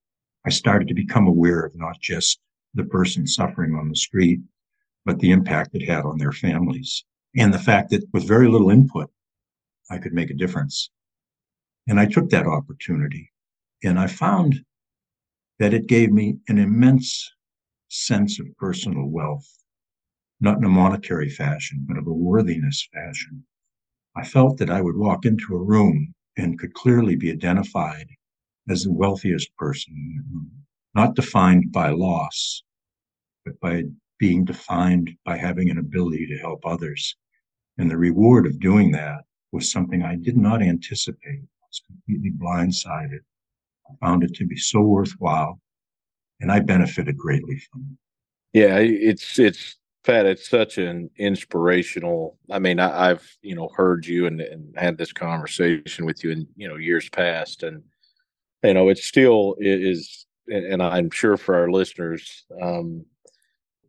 [0.45, 2.39] I started to become aware of not just
[2.73, 4.41] the person suffering on the street,
[5.05, 7.03] but the impact it had on their families
[7.35, 9.09] and the fact that with very little input,
[9.89, 10.89] I could make a difference.
[11.87, 13.31] And I took that opportunity
[13.83, 14.63] and I found
[15.59, 17.31] that it gave me an immense
[17.89, 19.47] sense of personal wealth
[20.43, 23.45] not in a monetary fashion, but of a worthiness fashion.
[24.13, 28.07] I felt that I would walk into a room and could clearly be identified
[28.69, 30.53] as the wealthiest person,
[30.95, 32.63] not defined by loss,
[33.45, 33.83] but by
[34.19, 37.15] being defined by having an ability to help others.
[37.77, 41.41] And the reward of doing that was something I did not anticipate.
[41.41, 43.19] I was completely blindsided.
[43.89, 45.59] I found it to be so worthwhile,
[46.39, 48.59] and I benefited greatly from it.
[48.59, 52.37] Yeah, it's it's Pat, it's such an inspirational.
[52.51, 56.31] I mean, I, have you know heard you and, and had this conversation with you
[56.31, 57.83] in you know years past, and
[58.63, 63.05] you know it still is, and I'm sure for our listeners, um,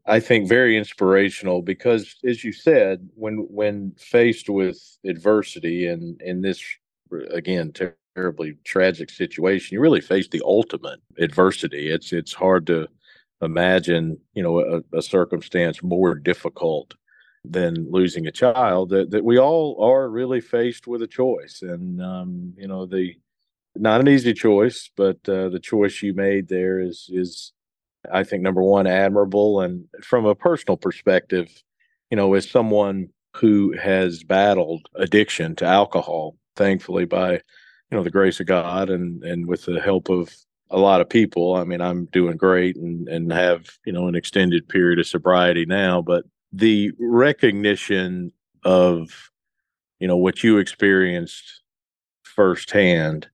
[0.07, 6.43] I think very inspirational because, as you said, when when faced with adversity and in
[6.43, 6.63] this
[7.31, 7.73] again
[8.15, 11.91] terribly tragic situation, you really face the ultimate adversity.
[11.91, 12.87] It's it's hard to
[13.43, 16.95] imagine, you know, a, a circumstance more difficult
[17.45, 21.61] than losing a child that, that we all are really faced with a choice.
[21.63, 23.15] And um, you know the
[23.77, 27.53] not an easy choice but uh, the choice you made there is is
[28.13, 29.61] i think number one admirable.
[29.61, 31.49] And from a personal perspective
[32.11, 38.11] you know as someone who has battled addiction to alcohol thankfully by you know the
[38.11, 40.35] grace of god and and with the help of
[40.71, 41.55] a lot of people.
[41.55, 45.67] I mean, I'm doing great and, and have, you know, an extended period of sobriety
[45.67, 48.33] now, but the recognition
[48.65, 49.31] of,
[49.99, 51.63] you know, what you experienced
[52.23, 53.29] firsthand,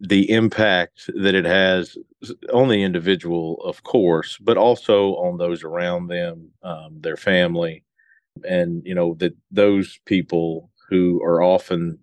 [0.00, 1.96] the impact that it has
[2.52, 7.84] on the individual, of course, but also on those around them, um, their family,
[8.46, 11.98] and, you know, that those people who are often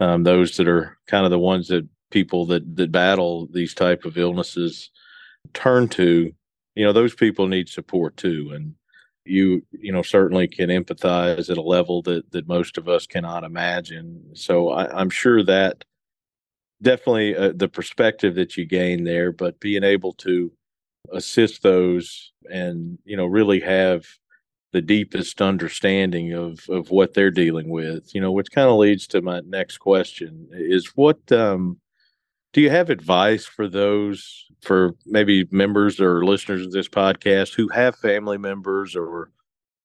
[0.00, 4.04] um, those that are kind of the ones that people that that battle these type
[4.04, 4.90] of illnesses
[5.54, 6.32] turn to
[6.74, 8.52] you know those people need support too.
[8.54, 8.74] And
[9.24, 13.44] you you know certainly can empathize at a level that that most of us cannot
[13.44, 14.22] imagine.
[14.34, 15.84] So I, am sure that
[16.82, 20.52] definitely uh, the perspective that you gain there but being able to
[21.12, 24.06] assist those and you know really have
[24.72, 29.06] the deepest understanding of of what they're dealing with you know which kind of leads
[29.06, 31.78] to my next question is what um
[32.52, 37.68] do you have advice for those for maybe members or listeners of this podcast who
[37.68, 39.30] have family members or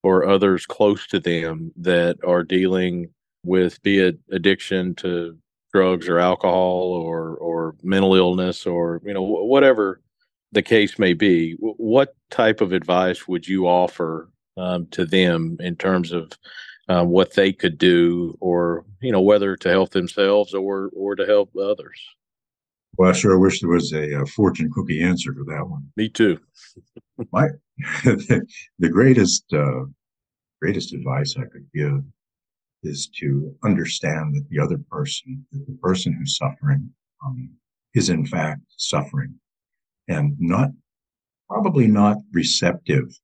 [0.03, 3.09] or others close to them that are dealing
[3.43, 5.37] with be it addiction to
[5.73, 10.01] drugs or alcohol or or mental illness or you know whatever
[10.51, 15.75] the case may be what type of advice would you offer um, to them in
[15.75, 16.31] terms of
[16.89, 21.25] uh, what they could do or you know whether to help themselves or or to
[21.25, 21.99] help others
[22.95, 25.89] well, I sure wish there was a, a fortune cookie answer for that one.
[25.95, 26.39] Me too.
[27.31, 27.47] My
[28.03, 29.85] the greatest uh,
[30.61, 32.03] greatest advice I could give
[32.83, 36.89] is to understand that the other person, that the person who's suffering,
[37.25, 37.49] um,
[37.93, 39.35] is in fact suffering,
[40.07, 40.69] and not
[41.49, 43.19] probably not receptive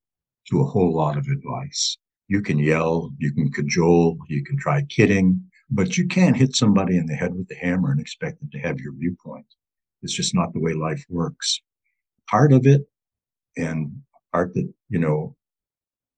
[0.49, 1.97] to a whole lot of advice.
[2.27, 5.41] You can yell, you can cajole, you can try kidding,
[5.73, 8.59] but you can't hit somebody in the head with a hammer and expect them to
[8.59, 9.45] have your viewpoint.
[10.03, 11.61] It's just not the way life works.
[12.29, 12.83] Part of it,
[13.57, 13.91] and
[14.31, 15.35] part that, you know,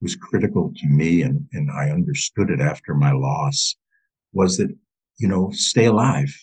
[0.01, 3.75] was critical to me and, and I understood it after my loss
[4.33, 4.69] was that,
[5.19, 6.33] you know, stay alive.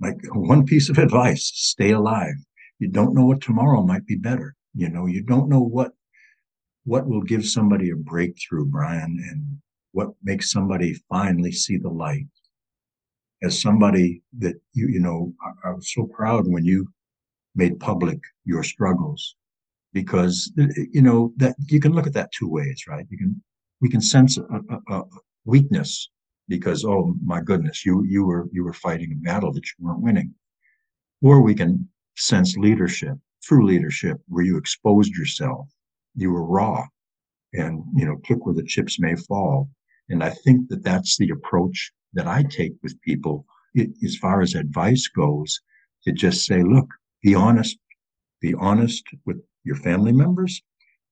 [0.00, 2.34] Like one piece of advice, stay alive.
[2.78, 4.54] You don't know what tomorrow might be better.
[4.74, 5.92] You know, you don't know what
[6.84, 9.58] what will give somebody a breakthrough, Brian, and
[9.90, 12.28] what makes somebody finally see the light
[13.42, 16.88] as somebody that you you know I, I, was so proud when you
[17.54, 19.36] made public your struggles.
[19.92, 23.06] Because uh, uh, you know that you can look at that two ways right?
[23.10, 23.42] You can
[23.80, 25.04] we can sense a, a, a
[25.44, 26.10] weakness
[26.48, 30.02] because oh my goodness you you were you were fighting a battle that you weren't
[30.02, 30.34] winning.
[31.22, 35.68] Or we can sense leadership true leadership where you exposed yourself
[36.16, 36.84] you were raw
[37.52, 39.68] and you know took where the chips may fall
[40.08, 44.40] and i think that that's the approach that I take with people it, as far
[44.40, 45.60] as advice goes
[46.04, 46.88] to just say, look,
[47.22, 47.78] be honest,
[48.40, 50.62] be honest with your family members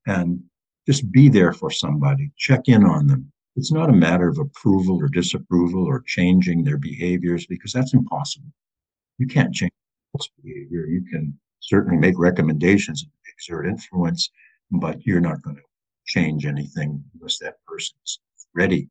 [0.07, 0.42] and
[0.87, 3.30] just be there for somebody, check in on them.
[3.57, 8.48] It's not a matter of approval or disapproval or changing their behaviors because that's impossible.
[9.18, 9.72] You can't change
[10.09, 10.87] people's behavior.
[10.87, 14.30] You can certainly make recommendations, and exert influence,
[14.70, 15.62] but you're not going to
[16.07, 18.20] change anything unless that person's
[18.54, 18.88] ready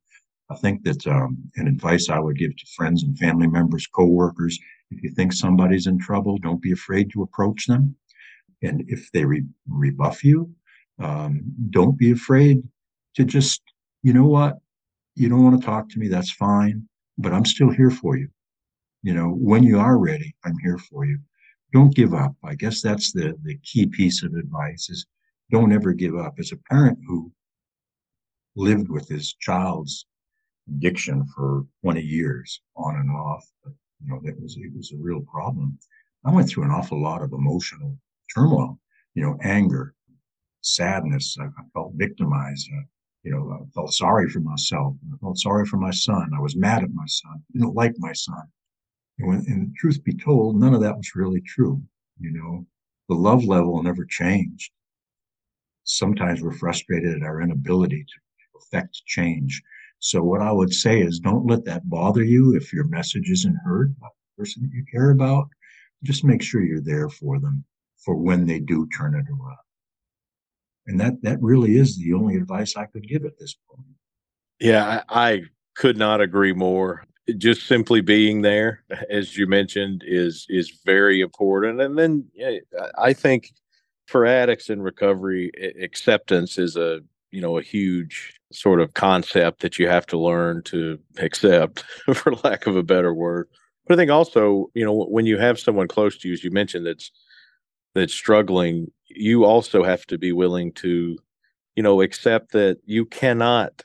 [0.49, 4.59] I think that um, an advice I would give to friends and family members, coworkers,
[4.91, 7.95] if you think somebody's in trouble, don't be afraid to approach them.
[8.61, 10.53] And if they re- rebuff you,
[10.99, 12.61] um, don't be afraid
[13.15, 13.61] to just,
[14.03, 14.59] you know what,
[15.15, 18.29] you don't want to talk to me, that's fine, but I'm still here for you.
[19.01, 21.19] You know, when you are ready, I'm here for you.
[21.73, 22.35] Don't give up.
[22.43, 25.07] I guess that's the the key piece of advice is
[25.51, 26.35] don't ever give up.
[26.39, 27.31] As a parent who
[28.55, 30.05] lived with his child's
[30.67, 33.45] addiction for 20 years on and off.
[33.63, 35.77] But, you know, that was, it was a real problem.
[36.25, 37.97] I went through an awful lot of emotional
[38.33, 38.79] turmoil,
[39.13, 39.93] you know, anger,
[40.61, 41.35] sadness.
[41.39, 42.69] I, I felt victimized.
[42.75, 42.83] Uh,
[43.23, 44.95] you know, I felt sorry for myself.
[45.13, 46.31] I felt sorry for my son.
[46.35, 47.35] I was mad at my son.
[47.35, 48.43] I didn't like my son.
[49.19, 51.81] And, when, and truth be told, none of that was really true.
[52.19, 52.65] You know,
[53.09, 54.71] the love level never changed.
[55.83, 58.19] Sometimes we're frustrated at our inability to
[58.63, 59.61] affect change.
[59.99, 63.57] So what I would say is don't let that bother you if your message isn't
[63.63, 65.47] heard by the person that you care about.
[66.03, 67.63] Just make sure you're there for them
[68.03, 69.57] for when they do turn it around.
[70.87, 73.87] And that that really is the only advice I could give at this point.
[74.59, 75.41] Yeah, I, I
[75.75, 77.05] could not agree more.
[77.37, 81.79] Just simply being there, as you mentioned, is is very important.
[81.79, 82.25] And then
[82.97, 83.53] I think
[84.07, 85.49] for addicts in recovery,
[85.81, 86.99] acceptance is a
[87.33, 91.81] you know a huge sort of concept that you have to learn to accept
[92.13, 93.47] for lack of a better word.
[93.87, 96.51] But i think also you know when you have someone close to you as you
[96.51, 97.11] mentioned that's
[97.95, 101.17] that's struggling you also have to be willing to
[101.75, 103.83] you know accept that you cannot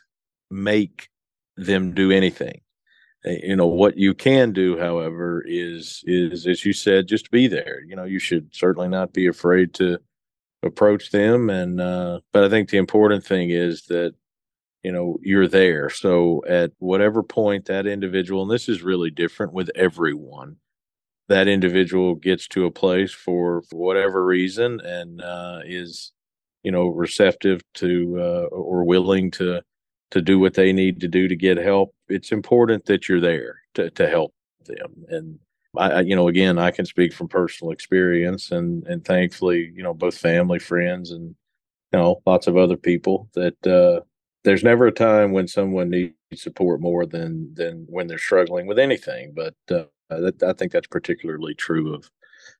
[0.51, 1.09] make
[1.57, 2.61] them do anything.
[3.25, 7.47] Eh, you know what you can do however is is as you said just be
[7.49, 7.81] there.
[7.87, 9.99] You know you should certainly not be afraid to
[10.63, 14.15] approach them and uh but i think the important thing is that
[14.83, 15.91] you know you're there.
[15.91, 20.57] So at whatever point that individual and this is really different with everyone
[21.29, 26.13] that individual gets to a place for, for whatever reason and uh is
[26.63, 29.61] you know receptive to uh or willing to
[30.11, 33.61] to do what they need to do to get help it's important that you're there
[33.75, 34.33] to to help
[34.65, 35.05] them.
[35.09, 35.39] And
[35.79, 39.95] I, you know, again, I can speak from personal experience, and and thankfully, you know,
[39.95, 41.35] both family, friends, and
[41.93, 44.01] you know, lots of other people that uh,
[44.45, 48.79] there's never a time when someone needs support more than than when they're struggling with
[48.79, 49.33] anything.
[49.35, 52.11] But uh, that, I think that's particularly true of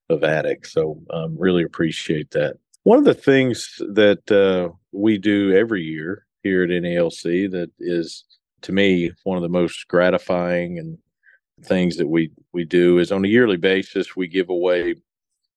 [0.09, 0.73] of addicts.
[0.73, 2.57] So um, really appreciate that.
[2.85, 8.25] One of the things that uh, we do every year here at NALC that is
[8.63, 10.99] to me one of the most gratifying and
[11.63, 14.95] things that we we do is on a yearly basis we give away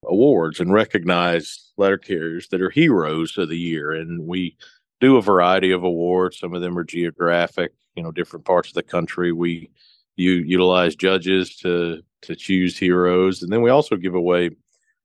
[0.05, 3.91] awards and recognize letter carriers that are heroes of the year.
[3.91, 4.57] And we
[4.99, 6.39] do a variety of awards.
[6.39, 9.31] Some of them are geographic you know different parts of the country.
[9.31, 9.69] We
[10.15, 13.41] you utilize judges to to choose heroes.
[13.41, 14.51] And then we also give away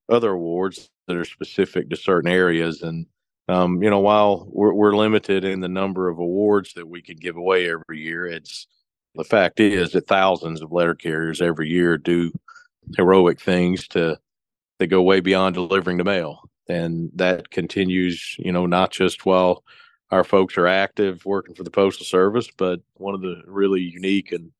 [0.08, 2.82] other awards that are specific to certain areas.
[2.82, 3.06] And
[3.48, 7.16] um, you know while we're, we're limited in the number of awards that we can
[7.16, 8.66] give away every year it's
[9.16, 12.30] the fact is that thousands of letter carriers every year do
[12.96, 14.18] heroic things to
[14.78, 19.64] that go way beyond delivering the mail and that continues you know not just while
[20.10, 24.32] our folks are active working for the postal service but one of the really unique
[24.32, 24.52] and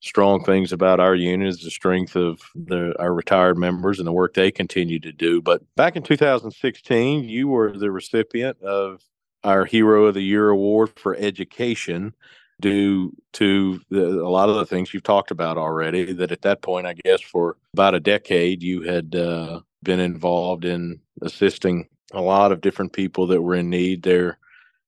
[0.00, 4.12] strong things about our union is the strength of the our retired members and the
[4.12, 5.42] work they continue to do.
[5.42, 9.02] But back in 2016, you were the recipient of
[9.44, 12.14] our Hero of the Year award for education
[12.60, 16.62] due to the, a lot of the things you've talked about already that at that
[16.62, 22.20] point i guess for about a decade you had uh, been involved in assisting a
[22.20, 24.38] lot of different people that were in need there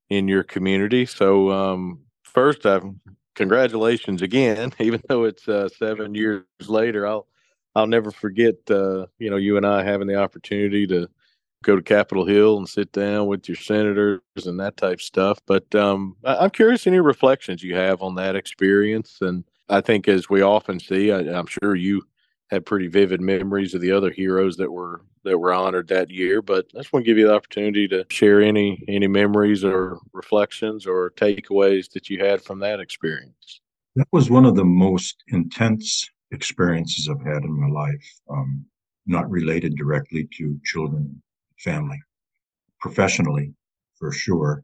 [0.09, 3.01] in your community so um, first i'm
[3.41, 4.73] congratulations again.
[4.79, 7.27] Even though it's uh, seven years later, I'll
[7.75, 8.57] I'll never forget.
[8.71, 11.09] Uh, you know, you and I having the opportunity to
[11.63, 15.39] go to Capitol Hill and sit down with your senators and that type stuff.
[15.47, 19.19] But um, I, am curious any reflections you have on that experience.
[19.21, 22.03] And I think, as we often see, I, I'm sure you
[22.51, 26.41] had pretty vivid memories of the other heroes that were that were honored that year.
[26.41, 29.99] But I just want to give you the opportunity to share any any memories or
[30.13, 33.61] reflections or takeaways that you had from that experience.
[33.97, 38.21] That was one of the most intense experiences I've had in my life.
[38.31, 38.65] Um,
[39.07, 41.21] not related directly to children,
[41.61, 42.01] family,
[42.81, 43.53] professionally,
[43.99, 44.63] for sure.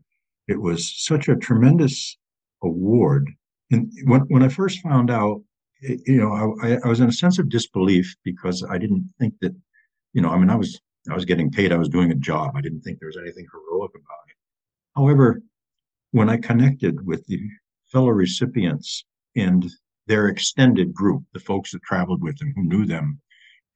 [0.48, 2.16] It was such a tremendous
[2.62, 3.30] award.
[3.70, 5.42] And when when I first found out
[5.80, 9.54] you know, I, I was in a sense of disbelief because I didn't think that,
[10.12, 10.80] you know, I mean, I was
[11.10, 12.52] I was getting paid, I was doing a job.
[12.56, 14.36] I didn't think there was anything heroic about it.
[14.96, 15.40] However,
[16.10, 17.40] when I connected with the
[17.92, 19.04] fellow recipients
[19.36, 19.70] and
[20.06, 23.20] their extended group, the folks that traveled with them, who knew them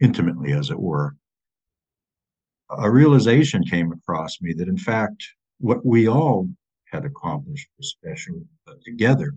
[0.00, 1.14] intimately, as it were,
[2.78, 5.24] a realization came across me that, in fact,
[5.58, 6.48] what we all
[6.92, 8.42] had accomplished was special
[8.84, 9.34] together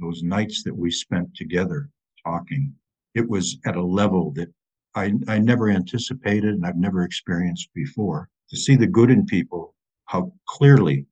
[0.00, 1.88] those nights that we spent together
[2.24, 2.74] talking,
[3.14, 4.52] it was at a level that
[4.94, 8.28] I, I never anticipated and I've never experienced before.
[8.50, 9.74] To see the good in people,
[10.06, 11.06] how clearly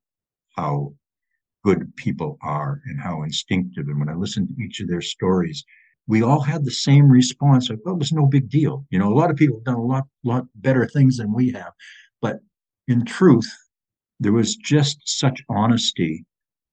[0.57, 0.95] how
[1.65, 3.89] good people are and how instinctive.
[3.89, 5.65] And when I listened to each of their stories,
[6.07, 7.71] we all had the same response.
[7.71, 8.85] I thought oh, it was no big deal.
[8.91, 11.53] You know, a lot of people have done a lot, lot better things than we
[11.53, 11.73] have.
[12.21, 12.41] But
[12.89, 13.51] in truth,
[14.19, 16.25] there was just such honesty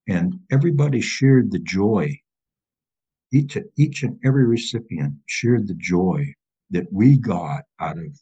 [0.08, 2.20] and everybody shared the joy.
[3.32, 6.34] Each, each and every recipient shared the joy
[6.72, 8.20] that we got out of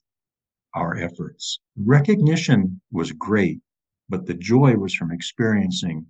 [0.73, 1.59] our efforts.
[1.77, 3.59] Recognition was great,
[4.09, 6.05] but the joy was from experiencing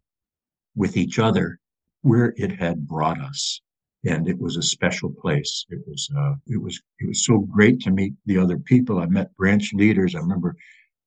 [0.76, 1.60] with each other
[2.02, 3.62] where it had brought us.
[4.08, 5.66] And it was a special place.
[5.70, 9.00] It was, uh, it was, it was so great to meet the other people.
[9.00, 10.16] I met branch leaders.
[10.16, 10.56] I remember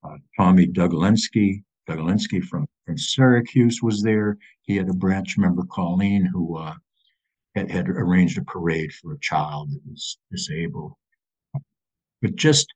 [0.05, 4.36] uh, Tommy Dougalinsky, Dougalinsky from, from Syracuse was there.
[4.62, 6.74] He had a branch member, Colleen, who uh,
[7.55, 10.92] had, had arranged a parade for a child that was disabled.
[12.22, 12.66] But just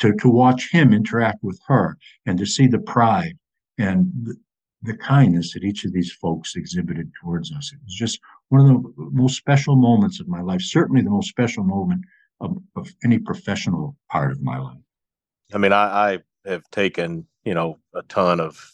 [0.00, 3.36] to, to watch him interact with her and to see the pride
[3.78, 4.34] and the,
[4.82, 7.72] the kindness that each of these folks exhibited towards us.
[7.72, 11.28] It was just one of the most special moments of my life, certainly the most
[11.28, 12.02] special moment
[12.40, 14.78] of, of any professional part of my life.
[15.52, 16.18] I mean, I, I
[16.48, 18.72] have taken you know a ton of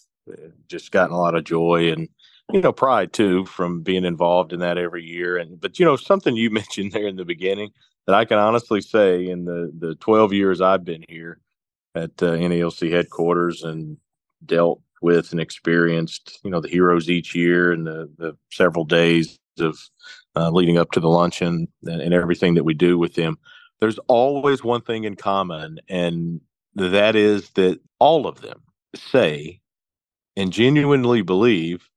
[0.69, 2.09] just gotten a lot of joy and
[2.53, 5.97] you know pride too from being involved in that every year and but you know
[5.97, 7.71] something you mentioned there in the beginning
[8.07, 11.41] that I can honestly say in the the 12 years I've been here
[11.95, 13.99] at uh, NALC headquarters and
[14.45, 19.39] dealt with and experienced you know the heroes each year and the the several days
[19.61, 19.79] of
[20.37, 23.39] uh, leading up to the luncheon and, and everything that we do with them
[23.81, 26.41] there's always one thing in common and
[26.75, 28.63] that is that all of them
[28.95, 29.61] say
[30.37, 31.89] and genuinely believe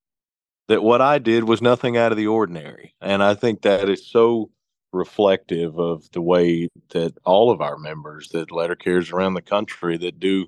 [0.68, 2.93] that what I did was nothing out of the ordinary.
[3.01, 4.51] And I think that is so
[4.93, 9.97] reflective of the way that all of our members that letter carriers around the country
[9.97, 10.47] that do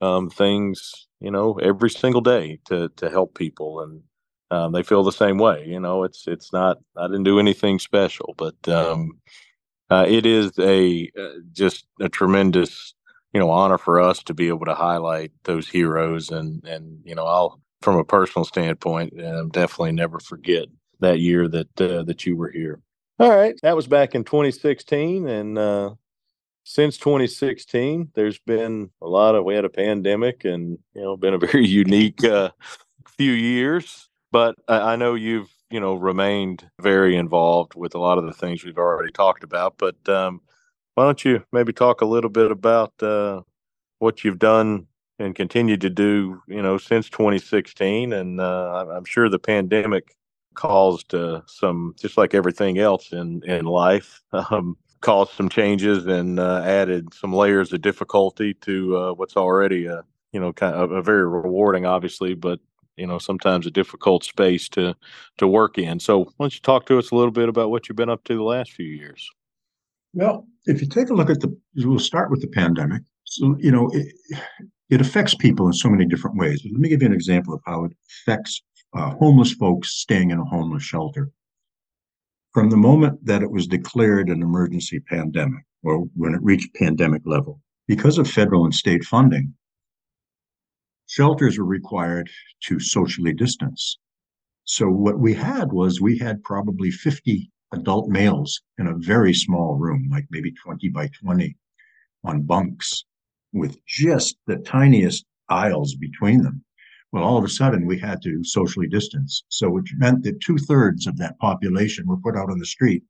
[0.00, 4.02] um, things you know every single day to to help people and
[4.52, 7.78] um, they feel the same way you know it's it's not i didn't do anything
[7.78, 9.18] special but um,
[9.90, 12.94] uh, it is a uh, just a tremendous
[13.32, 17.14] you know honor for us to be able to highlight those heroes and and you
[17.14, 20.66] know i'll from a personal standpoint um, definitely never forget
[21.02, 22.80] that year that uh, that you were here.
[23.18, 23.54] All right.
[23.62, 25.94] That was back in 2016 and uh,
[26.64, 31.34] since 2016 there's been a lot of we had a pandemic and you know been
[31.34, 32.50] a very unique uh,
[33.06, 38.24] few years but I, know you've you know remained very involved with a lot of
[38.24, 40.40] the things we've already talked about but um,
[40.94, 43.42] why don't you maybe talk a little bit about uh,
[43.98, 44.86] what you've done
[45.18, 50.16] and continued to do you know since 2016 and uh, i'm sure the pandemic
[50.54, 56.38] caused uh, some just like everything else in in life um, caused some changes and
[56.40, 60.02] uh, added some layers of difficulty to uh, what's already a
[60.32, 62.58] you know kind of a very rewarding obviously but
[62.96, 64.94] you know sometimes a difficult space to
[65.38, 66.00] to work in.
[66.00, 68.24] So why don't you talk to us a little bit about what you've been up
[68.24, 69.28] to the last few years?
[70.14, 73.02] Well if you take a look at the we'll start with the pandemic.
[73.24, 74.14] So you know it,
[74.90, 76.62] it affects people in so many different ways.
[76.62, 78.62] But let me give you an example of how it affects
[78.94, 81.30] uh, homeless folks staying in a homeless shelter.
[82.52, 87.22] From the moment that it was declared an emergency pandemic or when it reached pandemic
[87.24, 89.54] level because of federal and state funding
[91.12, 92.30] shelters were required
[92.62, 93.98] to socially distance.
[94.64, 99.76] So what we had was we had probably 50 adult males in a very small
[99.76, 101.54] room, like maybe 20 by 20
[102.24, 103.04] on bunks
[103.52, 106.64] with just the tiniest aisles between them.
[107.12, 109.44] Well, all of a sudden we had to socially distance.
[109.50, 113.02] So which meant that two thirds of that population were put out on the street.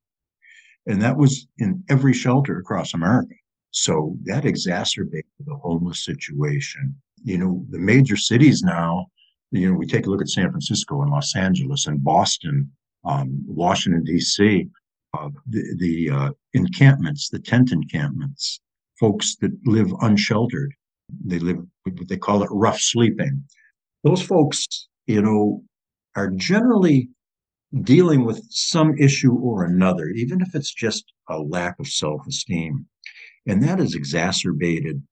[0.87, 3.37] And that was in every shelter across America.
[3.71, 9.07] So that exacerbated the homeless situation you know, the major cities now,
[9.51, 12.71] you know, we take a look at San Francisco and Los Angeles and Boston,
[13.05, 14.69] um, Washington, D.C.,
[15.15, 18.61] uh, the, the uh, encampments, the tent encampments,
[18.99, 20.73] folks that live unsheltered.
[21.25, 23.45] They live, what they call it rough sleeping.
[24.05, 25.63] Those folks, you know,
[26.17, 27.11] are generally
[27.83, 32.87] dealing with some issue or another, even if it's just a lack of self esteem.
[33.47, 35.03] And that is exacerbated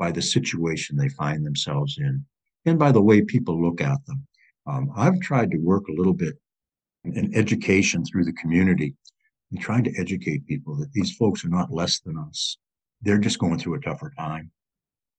[0.00, 2.24] by the situation they find themselves in
[2.64, 4.26] and by the way people look at them.
[4.66, 6.34] Um, I've tried to work a little bit
[7.04, 8.96] in education through the community
[9.50, 12.56] and trying to educate people that these folks are not less than us.
[13.02, 14.50] They're just going through a tougher time.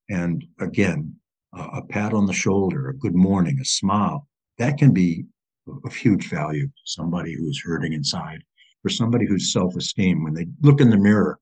[0.10, 1.16] And again,
[1.54, 4.28] a, a pat on the shoulder, a good morning, a smile,
[4.58, 5.26] that can be
[5.86, 8.42] of huge value to somebody who's hurting inside.
[8.82, 11.40] For somebody who's self esteem, when they look in the mirror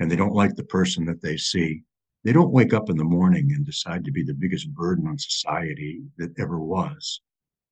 [0.00, 1.84] and they don't like the person that they see,
[2.24, 5.18] they don't wake up in the morning and decide to be the biggest burden on
[5.18, 7.20] society that ever was.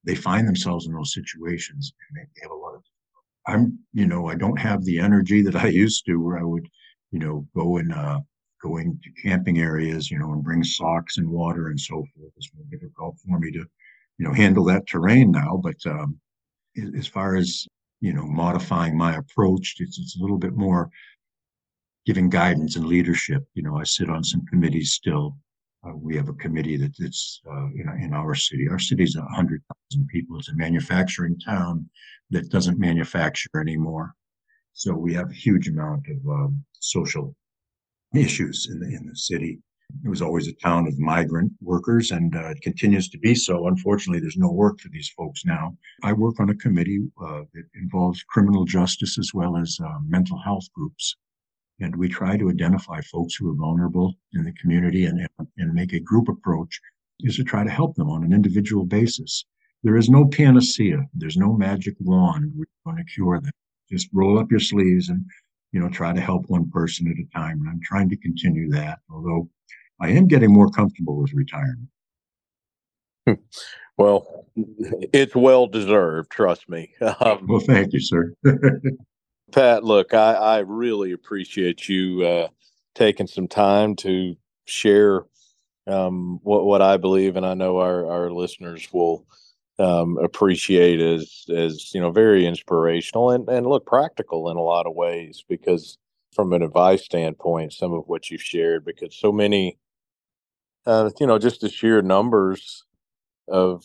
[0.05, 2.82] They find themselves in those situations and they, have a lot of.
[3.46, 6.68] I'm, you know, I don't have the energy that I used to, where I would,
[7.11, 8.20] you know, go and uh,
[8.62, 12.32] going to camping areas, you know, and bring socks and water and so forth.
[12.36, 15.61] It's more difficult for me to, you know, handle that terrain now.
[15.62, 16.18] But um,
[16.96, 17.66] as far as
[18.01, 20.90] you know, modifying my approach, it's, it's a little bit more
[22.09, 23.46] giving guidance and leadership.
[23.52, 25.36] You know, I sit on some committees still.
[25.86, 28.66] Uh, we have a committee that, that's uh, you know in our city.
[28.66, 30.38] Our city is hundred thousand people.
[30.38, 31.86] It's a manufacturing town
[32.30, 34.14] that doesn't manufacture anymore.
[34.72, 37.36] So we have a huge amount of um, social
[38.14, 39.59] issues in the in the city.
[40.02, 43.66] It was always a town of migrant workers, and uh, it continues to be so.
[43.66, 45.76] Unfortunately, there's no work for these folks now.
[46.02, 50.38] I work on a committee uh, that involves criminal justice as well as uh, mental
[50.38, 51.14] health groups
[51.81, 55.26] and we try to identify folks who are vulnerable in the community and,
[55.57, 56.81] and make a group approach
[57.20, 59.45] is to try to help them on an individual basis.
[59.83, 61.05] There is no panacea.
[61.14, 63.53] There's no magic wand we're going to cure them.
[63.91, 65.24] Just roll up your sleeves and,
[65.72, 67.61] you know, try to help one person at a time.
[67.61, 69.49] And I'm trying to continue that, although
[70.01, 71.89] I am getting more comfortable with retirement.
[73.99, 74.47] Well,
[75.12, 76.95] it's well deserved, trust me.
[77.20, 78.33] Um, well, thank you, sir.
[79.53, 82.49] Pat, look, I, I really appreciate you uh,
[82.94, 84.36] taking some time to
[84.66, 85.24] share
[85.86, 89.26] um, what what I believe, and I know our our listeners will
[89.78, 94.86] um, appreciate as as you know very inspirational and and look practical in a lot
[94.86, 95.99] of ways because
[96.34, 99.78] from an advice standpoint, some of what you've shared because so many,
[100.86, 102.84] uh, you know, just the sheer numbers
[103.49, 103.84] of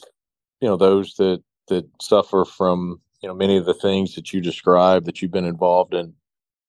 [0.61, 4.41] you know those that that suffer from you know many of the things that you
[4.41, 6.13] described that you've been involved in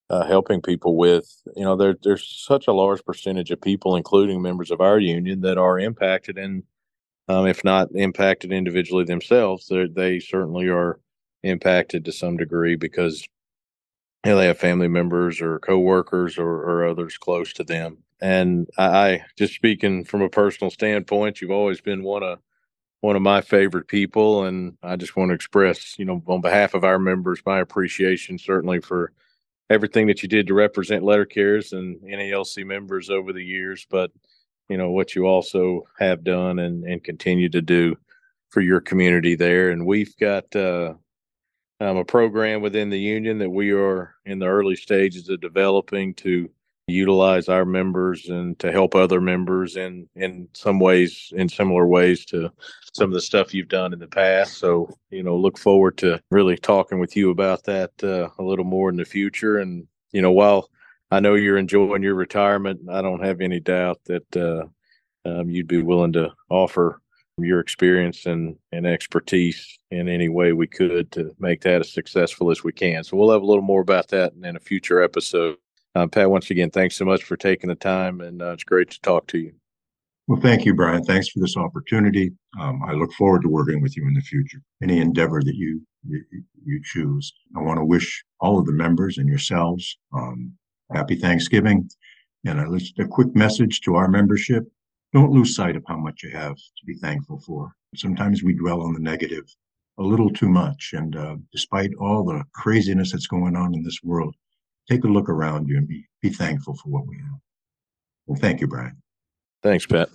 [0.09, 1.29] uh, helping people with.
[1.55, 5.41] You know, there, there's such a large percentage of people, including members of our union,
[5.41, 6.63] that are impacted, and
[7.27, 10.99] um, if not impacted individually themselves, they certainly are
[11.43, 13.27] impacted to some degree because
[14.23, 17.97] you know, they have family members or coworkers or, or others close to them.
[18.21, 22.39] And I, I just speaking from a personal standpoint, you've always been one of
[23.05, 26.73] one of my favorite people, and I just want to express, you know, on behalf
[26.73, 29.13] of our members, my appreciation certainly for
[29.69, 34.09] everything that you did to represent letter carriers and NALC members over the years, but
[34.69, 37.95] you know what you also have done and and continue to do
[38.49, 39.69] for your community there.
[39.69, 40.95] And we've got uh,
[41.79, 46.15] um, a program within the union that we are in the early stages of developing
[46.15, 46.49] to
[46.87, 52.25] utilize our members and to help other members in in some ways in similar ways
[52.25, 52.51] to
[52.93, 56.21] some of the stuff you've done in the past so you know look forward to
[56.29, 60.21] really talking with you about that uh, a little more in the future and you
[60.21, 60.69] know while
[61.09, 64.63] i know you're enjoying your retirement i don't have any doubt that uh,
[65.27, 67.01] um, you'd be willing to offer
[67.37, 72.49] your experience and, and expertise in any way we could to make that as successful
[72.49, 73.03] as we can.
[73.03, 75.57] So we'll have a little more about that in a future episode.
[75.95, 78.89] Uh, Pat, once again, thanks so much for taking the time, and uh, it's great
[78.89, 79.53] to talk to you.
[80.27, 81.05] Well, thank you, Brian.
[81.05, 82.33] Thanks for this opportunity.
[82.59, 84.61] Um, I look forward to working with you in the future.
[84.83, 87.33] Any endeavor that you you, choose.
[87.55, 90.51] I want to wish all of the members and yourselves um,
[90.93, 91.89] happy Thanksgiving,
[92.45, 94.63] and I a, a quick message to our membership:
[95.13, 97.71] don't lose sight of how much you have to be thankful for.
[97.95, 99.45] Sometimes we dwell on the negative
[99.97, 103.99] a little too much, and uh, despite all the craziness that's going on in this
[104.03, 104.35] world,
[104.89, 107.39] take a look around you and be be thankful for what we have.
[108.25, 109.01] Well, thank you, Brian.
[109.61, 110.09] Thanks, Pat.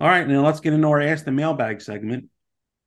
[0.00, 2.28] All right, now let's get into our Ask the Mailbag segment.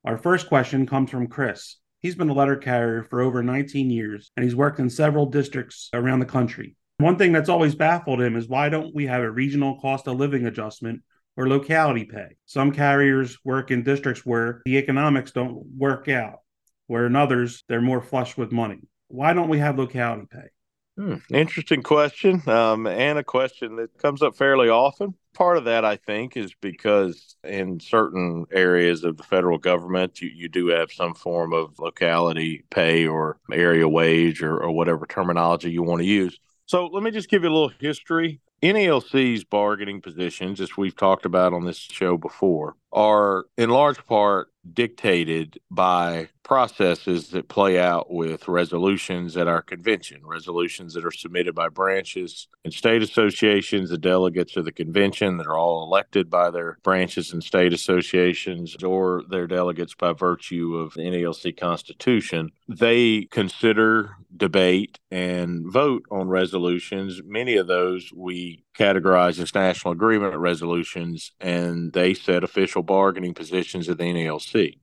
[0.04, 1.76] Our first question comes from Chris.
[2.00, 5.88] He's been a letter carrier for over 19 years and he's worked in several districts
[5.92, 6.76] around the country.
[6.98, 10.16] One thing that's always baffled him is why don't we have a regional cost of
[10.16, 11.02] living adjustment
[11.38, 12.26] or locality pay.
[12.46, 16.40] Some carriers work in districts where the economics don't work out,
[16.88, 18.80] where in others they're more flush with money.
[19.06, 20.48] Why don't we have locality pay?
[20.96, 25.14] Hmm, interesting question, um, and a question that comes up fairly often.
[25.32, 30.30] Part of that, I think, is because in certain areas of the federal government, you,
[30.34, 35.70] you do have some form of locality pay or area wage or, or whatever terminology
[35.70, 36.36] you want to use.
[36.66, 41.24] So let me just give you a little history NALC's bargaining positions, as we've talked
[41.24, 48.10] about on this show before, are in large part dictated by processes that play out
[48.10, 53.98] with resolutions at our convention, resolutions that are submitted by branches and state associations, the
[53.98, 59.22] delegates of the convention that are all elected by their branches and state associations or
[59.28, 62.50] their delegates by virtue of the NALC Constitution.
[62.66, 67.20] They consider, debate, and vote on resolutions.
[67.24, 68.47] Many of those we
[68.78, 74.78] categorize as national agreement resolutions, and they set official bargaining positions of the NALC.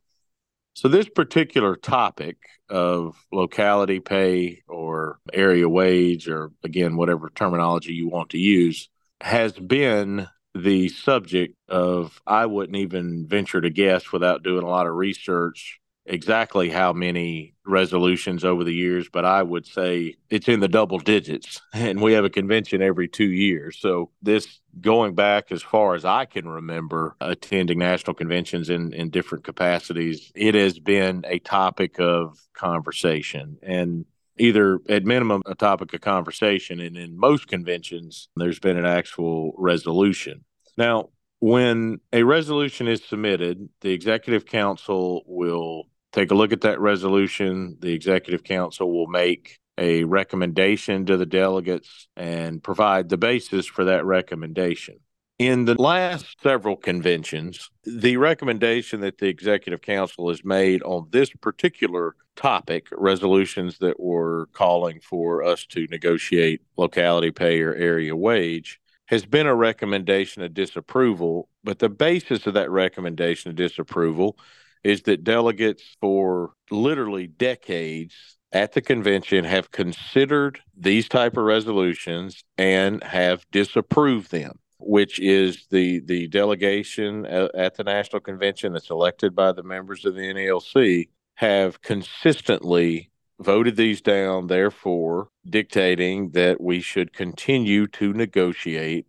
[0.74, 2.38] So, this particular topic
[2.70, 8.89] of locality pay or area wage, or again, whatever terminology you want to use,
[9.22, 14.88] has been the subject of, I wouldn't even venture to guess without doing a lot
[14.88, 20.59] of research, exactly how many resolutions over the years, but I would say it's in
[20.59, 21.61] the double digits.
[21.73, 23.79] And we have a convention every two years.
[23.79, 29.09] So this going back as far as I can remember attending national conventions in, in
[29.09, 34.05] different capacities, it has been a topic of conversation and
[34.37, 36.79] either at minimum a topic of conversation.
[36.79, 40.43] And in most conventions, there's been an actual resolution.
[40.77, 45.83] Now, when a resolution is submitted, the executive council will
[46.16, 47.78] take a look at that resolution.
[47.82, 53.84] The executive council will make a recommendation to the delegates and provide the basis for
[53.86, 54.95] that recommendation.
[55.38, 61.30] In the last several conventions, the recommendation that the executive council has made on this
[61.32, 68.80] particular topic, resolutions that were calling for us to negotiate locality pay or area wage,
[69.07, 71.49] has been a recommendation of disapproval.
[71.66, 74.38] But the basis of that recommendation of disapproval
[74.86, 82.43] is that delegates for literally decades at the convention have considered these type of resolutions
[82.57, 89.36] and have disapproved them which is the the delegation at, the national convention that's elected
[89.36, 93.09] by the members of the NALC have consistently
[93.39, 99.07] voted these down therefore dictating that we should continue to negotiate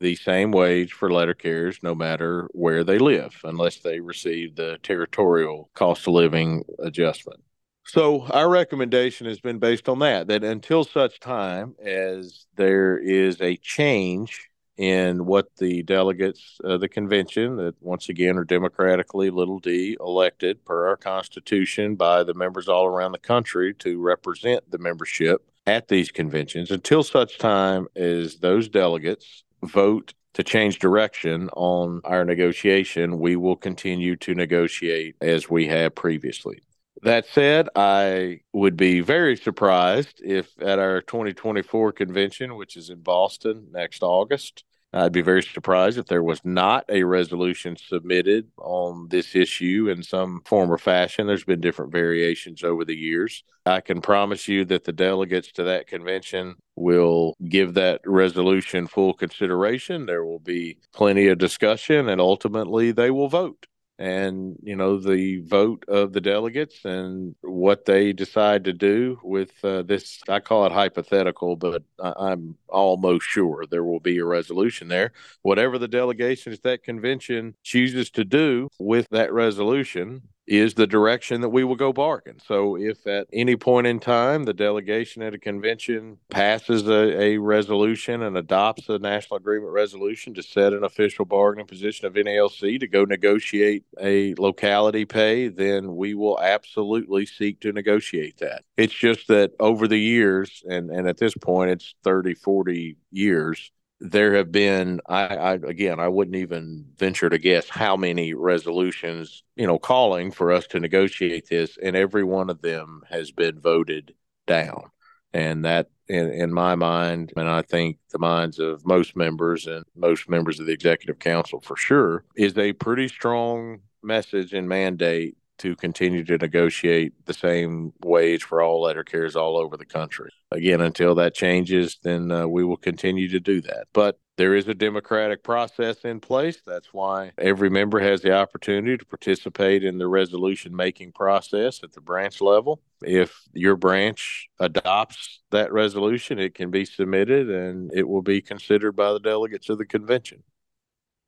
[0.00, 4.78] the same wage for letter carriers no matter where they live, unless they receive the
[4.82, 7.40] territorial cost of living adjustment.
[7.84, 13.40] So our recommendation has been based on that, that until such time as there is
[13.40, 19.58] a change in what the delegates of the convention that once again are democratically little
[19.58, 24.78] d elected per our constitution by the members all around the country to represent the
[24.78, 32.00] membership at these conventions until such time as those delegates vote to change direction on
[32.04, 36.60] our negotiation we will continue to negotiate as we have previously.
[37.02, 43.00] That said, I would be very surprised if at our 2024 convention, which is in
[43.00, 49.06] Boston next August, I'd be very surprised if there was not a resolution submitted on
[49.08, 51.28] this issue in some form or fashion.
[51.28, 53.44] There's been different variations over the years.
[53.64, 59.14] I can promise you that the delegates to that convention will give that resolution full
[59.14, 60.06] consideration.
[60.06, 63.66] There will be plenty of discussion, and ultimately, they will vote
[64.00, 69.52] and you know the vote of the delegates and what they decide to do with
[69.62, 74.24] uh, this i call it hypothetical but I- am almost sure there will be a
[74.24, 75.12] resolution there.
[75.42, 81.40] Whatever the delegation at that convention chooses to do with that resolution is the direction
[81.42, 82.36] that we will go bargain.
[82.44, 87.38] So, if at any point in time the delegation at a convention passes a, a,
[87.38, 92.80] resolution and adopts a national agreement resolution to set an official bargaining position of NALC
[92.80, 98.64] to go negotiate a locality pay, then we will absolutely seek to negotiate that.
[98.76, 103.70] It's just that over the years, and, and at this point it's 30, 40 years,
[104.00, 109.42] there have been I, I, again i wouldn't even venture to guess how many resolutions
[109.56, 113.60] you know calling for us to negotiate this and every one of them has been
[113.60, 114.14] voted
[114.46, 114.90] down.
[115.32, 119.84] And that in, in my mind and i think the minds of most members and
[119.94, 125.36] most members of the executive council for sure is a pretty strong message and mandate
[125.60, 130.30] to continue to negotiate the same wage for all letter carriers all over the country.
[130.50, 133.86] Again, until that changes, then uh, we will continue to do that.
[133.92, 136.62] But there is a democratic process in place.
[136.66, 141.92] That's why every member has the opportunity to participate in the resolution making process at
[141.92, 142.80] the branch level.
[143.02, 148.92] If your branch adopts that resolution, it can be submitted and it will be considered
[148.92, 150.42] by the delegates of the convention.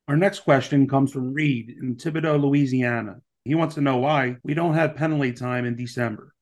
[0.08, 3.20] Our next question comes from Reed in Thibodaux, Louisiana.
[3.44, 6.34] He wants to know why we don't have penalty time in December.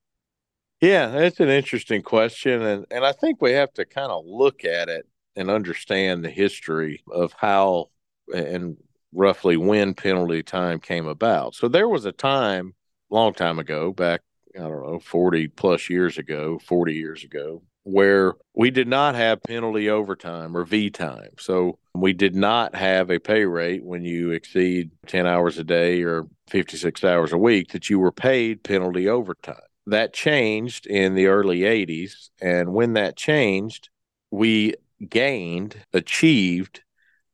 [0.81, 2.63] Yeah, that's an interesting question.
[2.63, 6.31] And, and I think we have to kind of look at it and understand the
[6.31, 7.91] history of how
[8.35, 8.77] and
[9.13, 11.55] roughly when penalty time came about.
[11.55, 12.75] So there was a time,
[13.11, 14.23] long time ago, back,
[14.55, 19.43] I don't know, 40 plus years ago, 40 years ago, where we did not have
[19.43, 21.31] penalty overtime or V time.
[21.39, 26.03] So we did not have a pay rate when you exceed 10 hours a day
[26.03, 29.57] or 56 hours a week that you were paid penalty overtime.
[29.87, 32.31] That changed in the early 80s.
[32.41, 33.89] And when that changed,
[34.31, 34.75] we
[35.09, 36.83] gained, achieved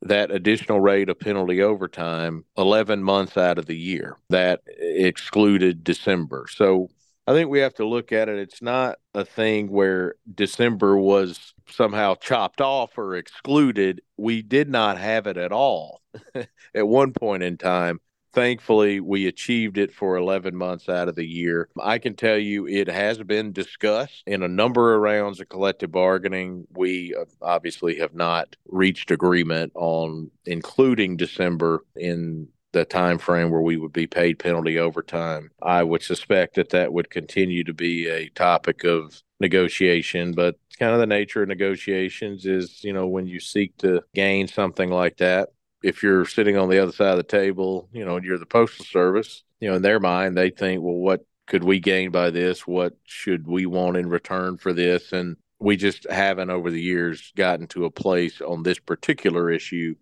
[0.01, 4.15] that additional rate of penalty overtime 11 months out of the year.
[4.29, 6.45] That excluded December.
[6.49, 6.89] So
[7.27, 8.39] I think we have to look at it.
[8.39, 14.01] It's not a thing where December was somehow chopped off or excluded.
[14.15, 16.01] We did not have it at all
[16.73, 17.99] at one point in time.
[18.33, 21.69] Thankfully, we achieved it for 11 months out of the year.
[21.81, 25.91] I can tell you it has been discussed in a number of rounds of collective
[25.91, 26.65] bargaining.
[26.73, 33.61] We uh, obviously have not reached agreement on including December in the time frame where
[33.61, 35.51] we would be paid penalty overtime.
[35.61, 40.93] I would suspect that that would continue to be a topic of negotiation, but kind
[40.93, 45.17] of the nature of negotiations is, you know, when you seek to gain something like
[45.17, 45.49] that,
[45.83, 48.85] if you're sitting on the other side of the table, you know, you're the postal
[48.85, 52.67] service, you know, in their mind, they think, well, what could we gain by this?
[52.67, 55.11] What should we want in return for this?
[55.13, 59.95] And we just haven't over the years gotten to a place on this particular issue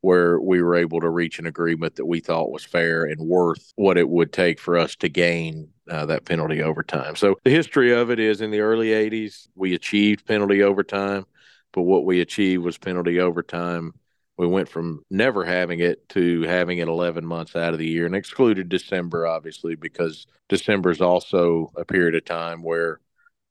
[0.00, 3.72] where we were able to reach an agreement that we thought was fair and worth
[3.76, 7.16] what it would take for us to gain uh, that penalty overtime.
[7.16, 11.24] So the history of it is in the early 80s, we achieved penalty overtime,
[11.72, 13.92] but what we achieved was penalty overtime.
[14.36, 18.06] We went from never having it to having it 11 months out of the year
[18.06, 23.00] and excluded December, obviously, because December is also a period of time where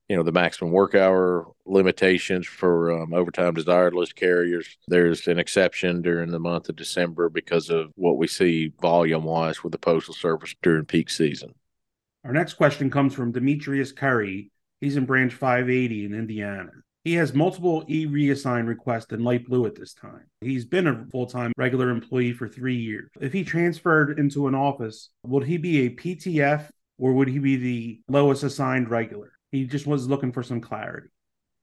[0.08, 5.38] you know the maximum work hour limitations for um, overtime desired list carriers there's an
[5.38, 9.78] exception during the month of december because of what we see volume wise with the
[9.78, 11.54] postal service during peak season
[12.24, 14.50] our next question comes from demetrius curry
[14.80, 16.70] he's in branch 580 in indiana
[17.04, 20.26] He has multiple e reassign requests in light blue at this time.
[20.40, 23.08] He's been a full time regular employee for three years.
[23.20, 27.56] If he transferred into an office, would he be a PTF or would he be
[27.56, 29.37] the lowest assigned regular?
[29.50, 31.08] He just was looking for some clarity.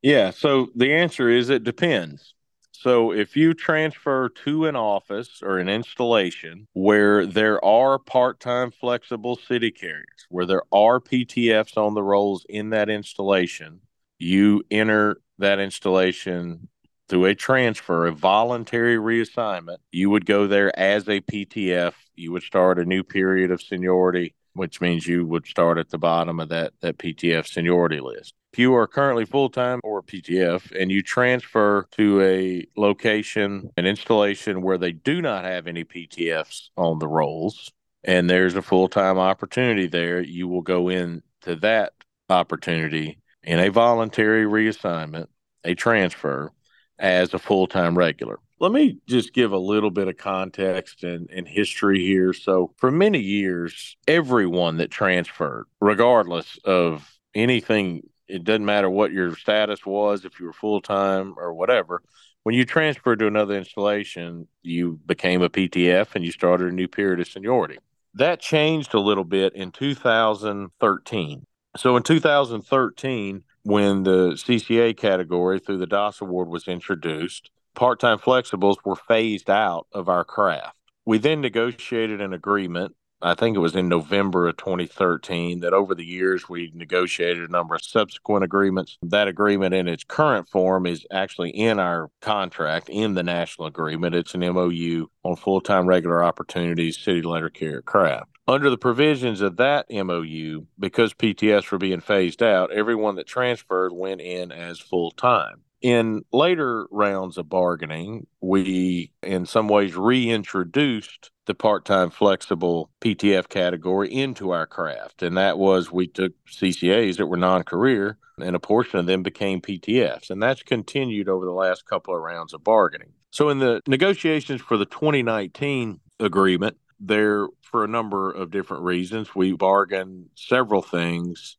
[0.01, 0.31] Yeah.
[0.31, 2.33] So the answer is it depends.
[2.71, 8.69] So if you transfer to an office or an installation where there are part time
[8.69, 13.81] flexible city carriers, where there are PTFs on the rolls in that installation,
[14.19, 16.67] you enter that installation
[17.07, 19.77] through a transfer, a voluntary reassignment.
[19.91, 21.93] You would go there as a PTF.
[22.15, 25.97] You would start a new period of seniority, which means you would start at the
[25.97, 28.33] bottom of that, that PTF seniority list.
[28.53, 33.85] If you are currently full time or PTF and you transfer to a location, an
[33.85, 37.71] installation where they do not have any PTFs on the rolls,
[38.03, 41.93] and there's a full time opportunity there, you will go into that
[42.29, 45.27] opportunity in a voluntary reassignment,
[45.63, 46.51] a transfer
[46.97, 48.39] as a full time regular.
[48.59, 52.31] Let me just give a little bit of context and, and history here.
[52.31, 59.35] So, for many years, everyone that transferred, regardless of anything, it doesn't matter what your
[59.35, 62.01] status was, if you were full time or whatever,
[62.43, 66.87] when you transferred to another installation, you became a PTF and you started a new
[66.87, 67.77] period of seniority.
[68.13, 71.45] That changed a little bit in 2013.
[71.75, 78.17] So in 2013, when the CCA category through the DOS award was introduced, part time
[78.17, 80.77] flexibles were phased out of our craft.
[81.05, 82.95] We then negotiated an agreement.
[83.21, 87.51] I think it was in November of 2013 that over the years we negotiated a
[87.51, 88.97] number of subsequent agreements.
[89.01, 94.15] That agreement in its current form is actually in our contract in the national agreement.
[94.15, 98.29] It's an MOU on full time regular opportunities, city letter carrier craft.
[98.47, 103.91] Under the provisions of that MOU, because PTFs were being phased out, everyone that transferred
[103.91, 105.61] went in as full time.
[105.85, 113.47] In later rounds of bargaining, we in some ways reintroduced the part time flexible PTF
[113.49, 115.21] category into our craft.
[115.21, 119.21] And that was we took CCAs that were non career, and a portion of them
[119.21, 120.31] became PTFs.
[120.31, 123.11] And that's continued over the last couple of rounds of bargaining.
[123.29, 129.35] So in the negotiations for the 2019 agreement, there for a number of different reasons.
[129.35, 131.57] We bargained several things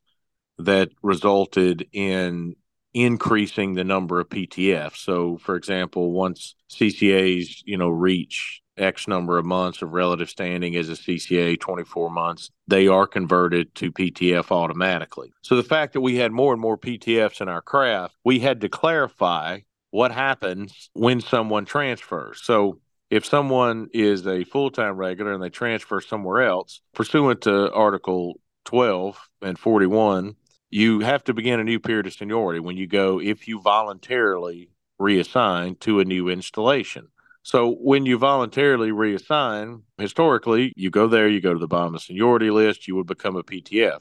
[0.58, 2.56] that resulted in
[2.96, 4.96] increasing the number of PTFs.
[4.96, 10.74] So, for example, once CCAs, you know, reach X number of months of relative standing
[10.76, 15.34] as a CCA, 24 months, they are converted to PTF automatically.
[15.42, 18.62] So, the fact that we had more and more PTFs in our craft, we had
[18.62, 22.40] to clarify what happens when someone transfers.
[22.44, 22.80] So,
[23.10, 28.40] if someone is a full time regular and they transfer somewhere else, pursuant to Article
[28.64, 30.34] 12 and 41,
[30.70, 34.70] you have to begin a new period of seniority when you go, if you voluntarily
[35.00, 37.08] reassign to a new installation.
[37.42, 42.00] So when you voluntarily reassign, historically, you go there, you go to the bottom of
[42.00, 44.00] the seniority list, you would become a PTF.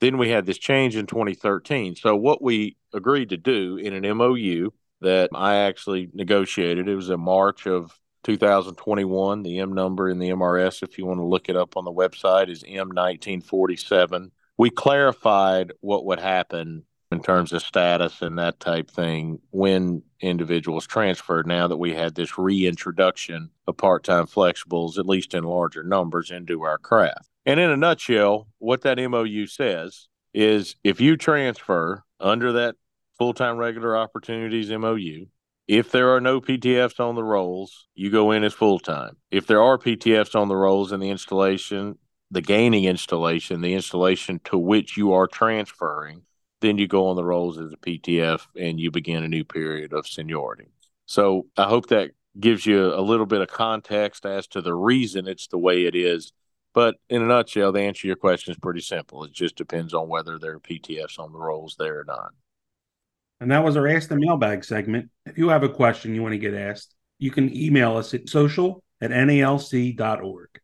[0.00, 1.96] Then we had this change in 2013.
[1.96, 7.08] So what we agreed to do in an MOU that I actually negotiated, it was
[7.08, 9.42] in March of 2021.
[9.42, 11.92] The M number in the MRS, if you want to look it up on the
[11.92, 14.30] website, is M1947.
[14.62, 20.86] We clarified what would happen in terms of status and that type thing when individuals
[20.86, 26.30] transferred now that we had this reintroduction of part-time flexibles at least in larger numbers
[26.30, 32.04] into our craft and in a nutshell what that mou says is if you transfer
[32.20, 32.76] under that
[33.18, 35.26] full-time regular opportunities mou
[35.66, 39.16] if there are no PTFs on the rolls, you go in as full time.
[39.30, 41.98] If there are PTFs on the rolls in the installation,
[42.32, 46.22] the gaining installation, the installation to which you are transferring,
[46.62, 49.92] then you go on the rolls as a PTF and you begin a new period
[49.92, 50.68] of seniority.
[51.04, 55.28] So I hope that gives you a little bit of context as to the reason
[55.28, 56.32] it's the way it is.
[56.72, 59.24] But in a nutshell, the answer to your question is pretty simple.
[59.24, 62.30] It just depends on whether there are PTFs on the rolls there or not.
[63.42, 65.10] And that was our Ask the Mailbag segment.
[65.26, 68.30] If you have a question you want to get asked, you can email us at
[68.30, 70.61] social at nalc.org.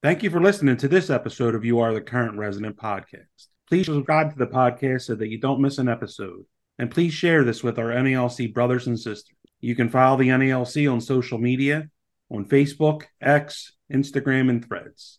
[0.00, 3.48] Thank you for listening to this episode of You Are the Current Resident podcast.
[3.66, 6.44] Please subscribe to the podcast so that you don't miss an episode.
[6.78, 9.34] And please share this with our NALC brothers and sisters.
[9.58, 11.88] You can follow the NALC on social media
[12.30, 15.18] on Facebook, X, Instagram, and Threads.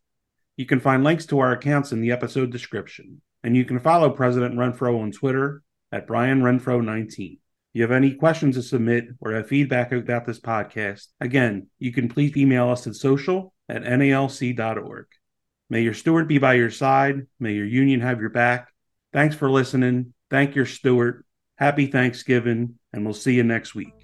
[0.55, 3.21] You can find links to our accounts in the episode description.
[3.43, 5.61] And you can follow President Renfroe on Twitter
[5.91, 7.33] at Brian Renfroe 19.
[7.33, 7.38] If
[7.73, 12.09] you have any questions to submit or have feedback about this podcast, again, you can
[12.09, 15.05] please email us at social at nalc.org.
[15.69, 17.27] May your steward be by your side.
[17.39, 18.69] May your union have your back.
[19.13, 20.13] Thanks for listening.
[20.29, 21.25] Thank your steward.
[21.57, 23.98] Happy Thanksgiving, and we'll see you next week.